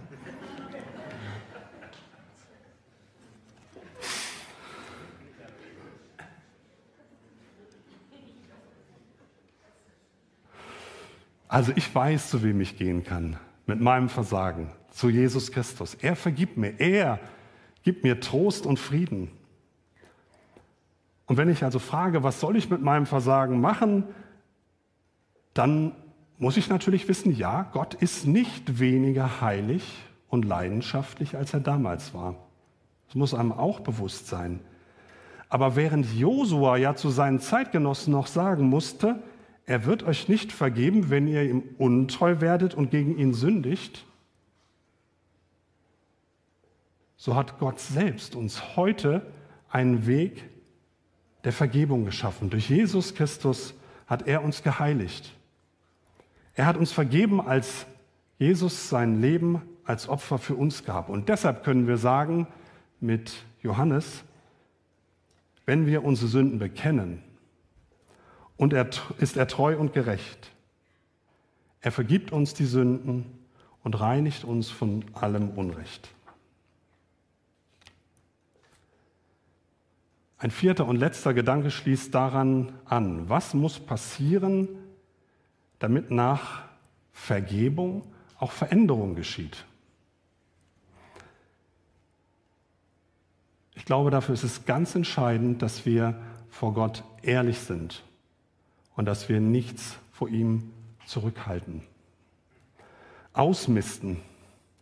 Also 11.47 11.73
ich 11.75 11.93
weiß, 11.93 12.29
zu 12.29 12.43
wem 12.43 12.61
ich 12.61 12.77
gehen 12.77 13.03
kann 13.03 13.35
mit 13.67 13.81
meinem 13.81 14.07
Versagen, 14.07 14.71
zu 14.89 15.09
Jesus 15.09 15.51
Christus. 15.51 15.95
Er 15.95 16.15
vergibt 16.15 16.55
mir, 16.55 16.79
er 16.79 17.19
gibt 17.83 18.05
mir 18.05 18.21
Trost 18.21 18.65
und 18.65 18.79
Frieden. 18.79 19.29
Und 21.31 21.37
wenn 21.37 21.47
ich 21.47 21.63
also 21.63 21.79
frage, 21.79 22.23
was 22.23 22.41
soll 22.41 22.57
ich 22.57 22.69
mit 22.69 22.81
meinem 22.81 23.05
Versagen 23.05 23.61
machen, 23.61 24.03
dann 25.53 25.93
muss 26.39 26.57
ich 26.57 26.67
natürlich 26.67 27.07
wissen, 27.07 27.33
ja, 27.33 27.69
Gott 27.71 27.93
ist 27.93 28.27
nicht 28.27 28.81
weniger 28.81 29.39
heilig 29.39 30.03
und 30.27 30.43
leidenschaftlich, 30.43 31.37
als 31.37 31.53
er 31.53 31.61
damals 31.61 32.13
war. 32.13 32.35
Das 33.05 33.15
muss 33.15 33.33
einem 33.33 33.53
auch 33.53 33.79
bewusst 33.79 34.27
sein. 34.27 34.59
Aber 35.47 35.77
während 35.77 36.13
Josua 36.13 36.75
ja 36.75 36.95
zu 36.95 37.09
seinen 37.09 37.39
Zeitgenossen 37.39 38.11
noch 38.11 38.27
sagen 38.27 38.67
musste, 38.67 39.23
er 39.65 39.85
wird 39.85 40.03
euch 40.03 40.27
nicht 40.27 40.51
vergeben, 40.51 41.09
wenn 41.09 41.29
ihr 41.29 41.43
ihm 41.43 41.63
untreu 41.77 42.41
werdet 42.41 42.75
und 42.75 42.91
gegen 42.91 43.17
ihn 43.17 43.33
sündigt. 43.33 44.05
So 47.15 47.37
hat 47.37 47.57
Gott 47.57 47.79
selbst 47.79 48.35
uns 48.35 48.75
heute 48.75 49.25
einen 49.69 50.05
Weg 50.07 50.50
der 51.43 51.53
Vergebung 51.53 52.05
geschaffen. 52.05 52.49
Durch 52.49 52.69
Jesus 52.69 53.15
Christus 53.15 53.73
hat 54.07 54.27
er 54.27 54.43
uns 54.43 54.63
geheiligt. 54.63 55.31
Er 56.53 56.65
hat 56.65 56.77
uns 56.77 56.91
vergeben, 56.91 57.41
als 57.41 57.85
Jesus 58.37 58.89
sein 58.89 59.21
Leben 59.21 59.61
als 59.83 60.07
Opfer 60.07 60.37
für 60.37 60.55
uns 60.55 60.85
gab. 60.85 61.09
Und 61.09 61.29
deshalb 61.29 61.63
können 61.63 61.87
wir 61.87 61.97
sagen 61.97 62.47
mit 62.99 63.43
Johannes, 63.61 64.23
wenn 65.65 65.85
wir 65.85 66.03
unsere 66.03 66.27
Sünden 66.27 66.59
bekennen, 66.59 67.23
und 68.57 68.73
er 68.73 68.87
ist 69.17 69.37
er 69.37 69.47
treu 69.47 69.75
und 69.75 69.91
gerecht. 69.91 70.51
Er 71.79 71.91
vergibt 71.91 72.31
uns 72.31 72.53
die 72.53 72.65
Sünden 72.65 73.25
und 73.83 73.99
reinigt 73.99 74.43
uns 74.43 74.69
von 74.69 75.03
allem 75.13 75.49
Unrecht. 75.49 76.09
Ein 80.41 80.49
vierter 80.49 80.87
und 80.87 80.95
letzter 80.95 81.35
Gedanke 81.35 81.69
schließt 81.69 82.15
daran 82.15 82.71
an. 82.85 83.29
Was 83.29 83.53
muss 83.53 83.79
passieren, 83.79 84.67
damit 85.77 86.09
nach 86.09 86.63
Vergebung 87.13 88.11
auch 88.39 88.51
Veränderung 88.51 89.13
geschieht? 89.13 89.65
Ich 93.75 93.85
glaube, 93.85 94.09
dafür 94.09 94.33
ist 94.33 94.41
es 94.41 94.65
ganz 94.65 94.95
entscheidend, 94.95 95.61
dass 95.61 95.85
wir 95.85 96.19
vor 96.49 96.73
Gott 96.73 97.03
ehrlich 97.21 97.59
sind 97.59 98.03
und 98.95 99.05
dass 99.05 99.29
wir 99.29 99.39
nichts 99.39 99.99
vor 100.11 100.27
ihm 100.27 100.73
zurückhalten. 101.05 101.83
Ausmisten, 103.33 104.17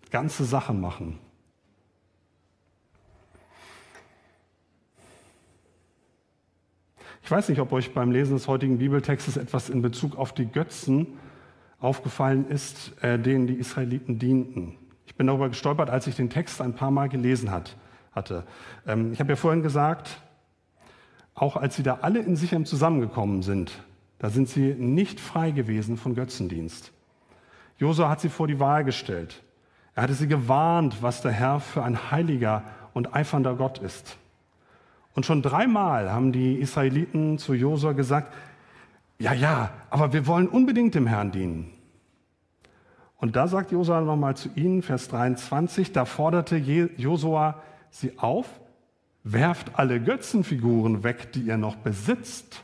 ganze 0.10 0.46
Sachen 0.46 0.80
machen. 0.80 1.20
Ich 7.24 7.32
weiß 7.32 7.50
nicht, 7.50 7.60
ob 7.60 7.72
euch 7.72 7.94
beim 7.94 8.12
Lesen 8.12 8.34
des 8.34 8.48
heutigen 8.48 8.78
Bibeltextes 8.78 9.38
etwas 9.38 9.70
in 9.70 9.82
Bezug 9.82 10.18
auf 10.18 10.34
die 10.34 10.46
Götzen 10.46 11.08
aufgefallen 11.80 12.48
ist, 12.50 12.94
äh, 13.02 13.18
denen 13.18 13.48
die 13.48 13.56
Israeliten 13.56 14.20
dienten. 14.20 14.76
Ich 15.06 15.16
bin 15.16 15.28
darüber 15.28 15.50
gestolpert, 15.50 15.90
als 15.90 16.08
ich 16.08 16.16
den 16.16 16.30
Text 16.30 16.62
ein 16.62 16.74
paar 16.74 16.92
Mal 16.92 17.10
gelesen 17.10 17.52
hat, 17.52 17.76
hatte. 18.12 18.44
Ähm, 18.86 19.14
ich 19.14 19.20
habe 19.20 19.32
ja 19.32 19.36
vorhin 19.36 19.64
gesagt, 19.64 20.22
auch 21.36 21.56
als 21.56 21.76
sie 21.76 21.84
da 21.84 22.00
alle 22.02 22.20
in 22.20 22.36
Sichem 22.36 22.66
zusammengekommen 22.66 23.44
sind, 23.44 23.84
da 24.20 24.30
sind 24.30 24.50
sie 24.50 24.74
nicht 24.74 25.20
frei 25.20 25.52
gewesen 25.52 25.98
von 25.98 26.14
Götzendienst. 26.14 26.92
Josua 27.78 28.10
hat 28.10 28.20
sie 28.20 28.30
vor 28.30 28.48
die 28.48 28.60
Wahl 28.60 28.84
gestellt. 28.84 29.42
Er 29.96 30.04
hatte 30.04 30.14
sie 30.14 30.28
gewarnt, 30.28 31.02
was 31.02 31.22
der 31.22 31.32
Herr 31.32 31.62
für 31.62 31.84
ein 31.84 32.12
heiliger 32.12 32.64
und 32.94 33.16
eifernder 33.16 33.56
Gott 33.56 33.78
ist. 33.78 34.18
Und 35.16 35.26
schon 35.26 35.42
dreimal 35.42 36.12
haben 36.12 36.32
die 36.32 36.56
Israeliten 36.56 37.38
zu 37.38 37.54
Josua 37.54 37.94
gesagt, 37.94 38.34
ja, 39.20 39.34
ja, 39.34 39.72
aber 39.90 40.14
wir 40.14 40.28
wollen 40.28 40.48
unbedingt 40.48 40.96
dem 40.96 41.08
Herrn 41.08 41.32
dienen. 41.32 41.72
Und 43.18 43.36
da 43.36 43.48
sagt 43.48 43.72
Josua 43.72 44.02
nochmal 44.02 44.38
zu 44.38 44.50
ihnen, 44.56 44.82
Vers 44.82 45.10
23, 45.10 45.92
da 45.92 46.06
forderte 46.06 46.56
Josua 46.56 47.62
sie 47.90 48.18
auf, 48.18 48.46
werft 49.24 49.78
alle 49.78 50.00
Götzenfiguren 50.00 51.04
weg, 51.04 51.34
die 51.34 51.42
ihr 51.42 51.58
noch 51.58 51.76
besitzt 51.76 52.64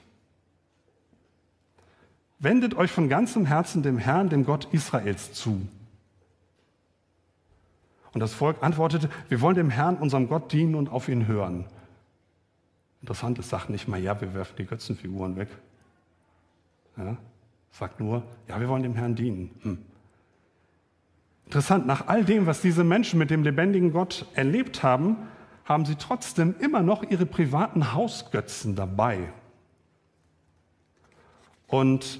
Wendet 2.46 2.76
euch 2.76 2.92
von 2.92 3.10
ganzem 3.10 3.46
Herzen 3.46 3.82
dem 3.82 3.98
Herrn, 3.98 4.30
dem 4.30 4.46
Gott 4.46 4.68
Israels 4.72 5.34
zu. 5.34 5.68
Und 8.14 8.20
das 8.20 8.34
Volk 8.34 8.58
antwortete, 8.62 9.10
wir 9.30 9.42
wollen 9.42 9.56
dem 9.56 9.70
Herrn, 9.70 9.98
unserem 9.98 10.28
Gott, 10.28 10.52
dienen 10.52 10.76
und 10.76 10.90
auf 10.90 11.10
ihn 11.10 11.28
hören. 11.28 11.66
Interessant, 13.06 13.38
es 13.38 13.52
sagt 13.52 13.70
nicht 13.70 13.88
mal, 13.88 14.00
ja, 14.00 14.20
wir 14.20 14.34
werfen 14.34 14.56
die 14.58 14.66
Götzenfiguren 14.66 15.36
weg. 15.36 15.50
Ja, 16.98 17.16
sagt 17.70 18.00
nur, 18.00 18.24
ja, 18.48 18.60
wir 18.60 18.68
wollen 18.68 18.82
dem 18.82 18.96
Herrn 18.96 19.14
dienen. 19.14 19.52
Hm. 19.62 19.78
Interessant, 21.46 21.86
nach 21.86 22.08
all 22.08 22.26
dem, 22.26 22.48
was 22.48 22.62
diese 22.62 22.84
Menschen 22.84 23.20
mit 23.20 23.30
dem 23.30 23.44
lebendigen 23.44 23.94
Gott 23.94 24.26
erlebt 24.34 24.82
haben, 24.82 25.18
haben 25.66 25.86
sie 25.86 25.94
trotzdem 25.94 26.56
immer 26.58 26.82
noch 26.82 27.04
ihre 27.04 27.28
privaten 27.28 27.94
Hausgötzen 27.94 28.76
dabei. 28.76 29.32
Und 31.68 32.20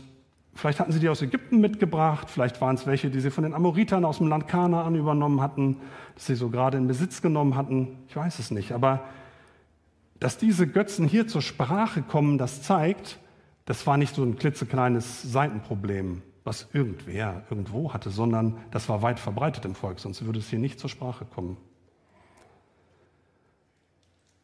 vielleicht 0.54 0.80
hatten 0.80 0.92
sie 0.92 1.00
die 1.00 1.10
aus 1.10 1.24
Ägypten 1.24 1.62
mitgebracht, 1.62 2.30
vielleicht 2.30 2.62
waren 2.62 2.76
es 2.76 2.86
welche, 2.86 3.10
die 3.10 3.22
sie 3.22 3.32
von 3.32 3.44
den 3.44 3.56
Amoritern 3.56 4.06
aus 4.06 4.20
dem 4.20 4.28
Land 4.28 4.48
Kanaan 4.48 4.94
übernommen 4.94 5.42
hatten, 5.42 5.78
dass 6.14 6.28
sie 6.28 6.36
so 6.36 6.50
gerade 6.50 6.78
in 6.78 6.86
Besitz 6.86 7.24
genommen 7.24 7.56
hatten. 7.56 7.98
Ich 8.08 8.16
weiß 8.16 8.38
es 8.38 8.52
nicht. 8.52 8.72
Aber 8.72 9.04
dass 10.20 10.38
diese 10.38 10.68
Götzen 10.68 11.08
hier 11.08 11.28
zur 11.28 11.42
Sprache 11.42 12.02
kommen, 12.02 12.38
das 12.38 12.62
zeigt, 12.62 13.20
das 13.66 13.86
war 13.88 13.98
nicht 13.98 14.16
so 14.16 14.24
ein 14.24 14.38
klitzekleines 14.38 15.24
Seitenproblem, 15.24 16.22
was 16.44 16.68
irgendwer 16.74 17.44
irgendwo 17.50 17.94
hatte, 17.94 18.10
sondern 18.12 18.58
das 18.72 18.88
war 18.88 19.02
weit 19.02 19.20
verbreitet 19.20 19.66
im 19.66 19.76
Volk, 19.76 20.00
sonst 20.00 20.26
würde 20.26 20.40
es 20.40 20.50
hier 20.50 20.60
nicht 20.60 20.80
zur 20.80 20.90
Sprache 20.90 21.26
kommen. 21.26 21.58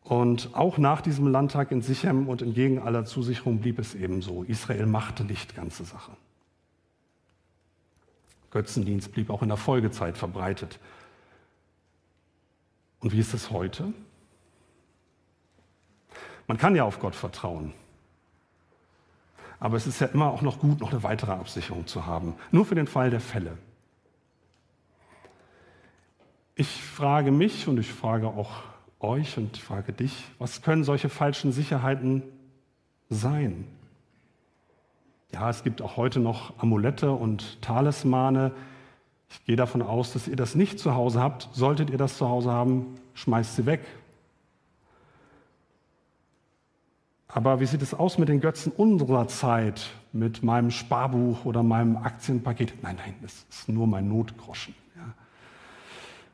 Und 0.04 0.50
auch 0.54 0.78
nach 0.78 1.00
diesem 1.00 1.28
Landtag 1.28 1.72
in 1.72 1.82
Sichem 1.82 2.28
und 2.28 2.42
entgegen 2.42 2.80
aller 2.80 3.06
Zusicherung 3.06 3.60
blieb 3.60 3.80
es 3.80 3.94
eben 3.94 4.22
so. 4.22 4.44
Israel 4.44 4.88
machte 4.88 5.24
nicht 5.24 5.56
ganze 5.56 5.86
Sache. 5.86 6.12
Götzendienst 8.50 9.12
blieb 9.14 9.30
auch 9.30 9.42
in 9.42 9.48
der 9.48 9.58
Folgezeit 9.58 10.18
verbreitet. 10.18 10.80
Und 13.00 13.14
wie 13.14 13.20
ist 13.20 13.34
es 13.34 13.52
heute? 13.52 13.94
Man 16.52 16.58
kann 16.58 16.76
ja 16.76 16.84
auf 16.84 17.00
Gott 17.00 17.16
vertrauen. 17.16 17.72
Aber 19.62 19.78
es 19.78 19.88
ist 19.88 20.02
ja 20.02 20.08
immer 20.08 20.32
auch 20.32 20.42
noch 20.42 20.60
gut, 20.60 20.82
noch 20.82 20.92
eine 20.92 21.02
weitere 21.02 21.32
Absicherung 21.32 21.88
zu 21.88 22.06
haben. 22.06 22.36
Nur 22.52 22.66
für 22.66 22.76
den 22.76 22.88
Fall 22.88 23.10
der 23.10 23.22
Fälle. 23.22 23.58
Ich 26.56 26.84
frage 26.84 27.32
mich 27.32 27.70
und 27.70 27.80
ich 27.80 27.90
frage 27.90 28.28
auch 28.28 28.64
euch 29.00 29.38
und 29.38 29.56
ich 29.56 29.64
frage 29.64 29.94
dich, 29.94 30.26
was 30.40 30.62
können 30.62 30.84
solche 30.84 31.08
falschen 31.08 31.54
Sicherheiten 31.54 32.22
sein? 33.10 33.66
Ja, 35.32 35.50
es 35.50 35.64
gibt 35.64 35.82
auch 35.82 35.96
heute 35.96 36.20
noch 36.20 36.62
Amulette 36.62 37.12
und 37.12 37.62
Talismane. 37.62 38.52
Ich 39.30 39.46
gehe 39.46 39.56
davon 39.56 39.82
aus, 39.82 40.12
dass 40.12 40.28
ihr 40.28 40.36
das 40.36 40.56
nicht 40.56 40.80
zu 40.80 40.96
Hause 40.96 41.22
habt. 41.22 41.48
Solltet 41.54 41.90
ihr 41.90 41.98
das 41.98 42.18
zu 42.18 42.28
Hause 42.28 42.52
haben, 42.52 43.00
schmeißt 43.14 43.56
sie 43.56 43.66
weg. 43.66 43.86
Aber 47.34 47.60
wie 47.60 47.66
sieht 47.66 47.82
es 47.82 47.94
aus 47.94 48.18
mit 48.18 48.30
den 48.30 48.42
Götzen 48.42 48.72
unserer 48.72 49.28
Zeit, 49.28 49.90
mit 50.12 50.44
meinem 50.44 50.70
Sparbuch 50.70 51.46
oder 51.46 51.64
meinem 51.64 51.96
Aktienpaket? 51.98 52.84
Nein, 52.84 52.98
nein, 52.98 53.16
das 53.22 53.46
ist 53.50 53.70
nur 53.70 53.88
mein 53.88 54.10
Notgroschen. 54.10 54.76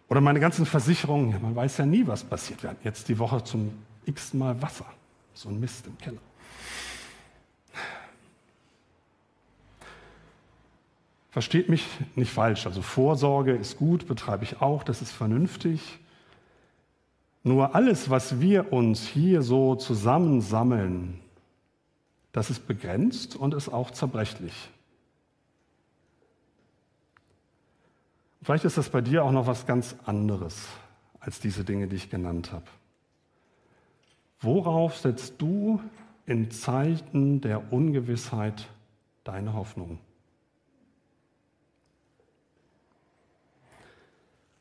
Oder 0.10 0.22
meine 0.22 0.40
ganzen 0.40 0.66
Versicherungen, 0.66 1.42
man 1.42 1.56
weiß 1.56 1.78
ja 1.78 1.86
nie, 1.86 2.08
was 2.08 2.24
passiert. 2.24 2.64
Wir 2.64 2.70
hatten 2.70 2.84
jetzt 2.84 3.10
die 3.10 3.20
Woche 3.20 3.44
zum 3.44 3.72
x 4.06 4.34
Mal 4.34 4.60
Wasser. 4.62 4.86
So 5.34 5.50
ein 5.50 5.60
Mist 5.60 5.86
im 5.86 5.98
Keller. 5.98 6.18
Versteht 11.30 11.70
mich 11.70 11.86
nicht 12.16 12.32
falsch, 12.32 12.66
also 12.66 12.82
Vorsorge 12.82 13.52
ist 13.52 13.78
gut, 13.78 14.08
betreibe 14.08 14.44
ich 14.44 14.62
auch, 14.62 14.84
das 14.84 15.04
ist 15.04 15.12
vernünftig. 15.12 16.00
Nur 17.44 17.76
alles, 17.76 18.10
was 18.10 18.40
wir 18.42 18.74
uns 18.74 19.08
hier 19.08 19.42
so 19.42 19.76
zusammensammeln, 19.76 21.20
das 22.32 22.50
ist 22.50 22.68
begrenzt 22.68 23.36
und 23.36 23.54
ist 23.54 23.70
auch 23.70 23.92
zerbrechlich. 23.92 24.70
Vielleicht 28.42 28.66
ist 28.66 28.78
das 28.78 28.90
bei 28.90 29.02
dir 29.02 29.24
auch 29.24 29.32
noch 29.32 29.48
was 29.48 29.66
ganz 29.66 29.96
anderes 30.06 30.68
als 31.20 31.40
diese 31.40 31.64
Dinge, 31.64 31.88
die 31.88 31.98
ich 31.98 32.10
genannt 32.10 32.52
habe. 32.52 32.66
Worauf 34.40 34.98
setzt 34.98 35.42
du 35.42 35.82
in 36.26 36.52
Zeiten 36.52 37.42
der 37.42 37.74
Ungewissheit 37.74 38.68
deine 39.24 39.54
Hoffnung? 39.54 40.00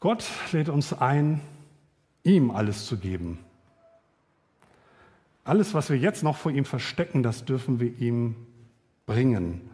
Gott 0.00 0.24
lädt 0.52 0.68
uns 0.68 0.92
ein, 0.92 1.40
ihm 2.26 2.50
alles 2.50 2.86
zu 2.86 2.98
geben. 2.98 3.38
Alles, 5.44 5.74
was 5.74 5.90
wir 5.90 5.96
jetzt 5.96 6.24
noch 6.24 6.36
vor 6.36 6.50
ihm 6.50 6.64
verstecken, 6.64 7.22
das 7.22 7.44
dürfen 7.44 7.78
wir 7.78 7.98
ihm 8.00 8.34
bringen. 9.06 9.70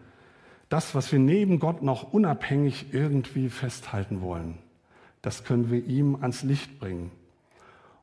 Das, 0.69 0.95
was 0.95 1.11
wir 1.13 1.19
neben 1.19 1.59
Gott 1.59 1.83
noch 1.83 2.13
unabhängig 2.13 2.93
irgendwie 2.93 3.49
festhalten 3.49 4.21
wollen, 4.21 4.59
das 5.23 5.45
können 5.45 5.71
wir 5.71 5.85
ihm 5.87 6.17
ans 6.21 6.43
Licht 6.43 6.79
bringen. 6.79 7.11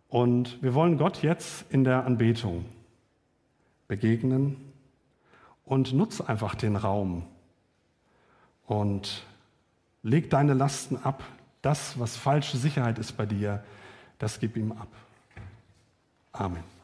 Und 0.08 0.62
wir 0.64 0.74
wollen 0.74 0.98
Gott 0.98 1.22
jetzt 1.22 1.66
in 1.70 1.84
der 1.84 2.06
Anbetung 2.06 2.66
begegnen 3.88 4.56
und 5.66 5.94
nutze 5.94 6.28
einfach 6.28 6.56
den 6.56 6.76
Raum 6.76 7.24
und 8.66 9.24
leg 10.02 10.32
deine 10.32 10.56
Lasten 10.56 10.98
ab, 10.98 11.24
das, 11.62 12.00
was 12.00 12.16
falsche 12.16 12.58
Sicherheit 12.58 12.98
ist 12.98 13.18
bei 13.18 13.28
dir, 13.28 13.64
das 14.20 14.40
gib 14.40 14.56
ihm 14.56 14.72
ab. 14.74 14.90
Amen. 16.32 16.79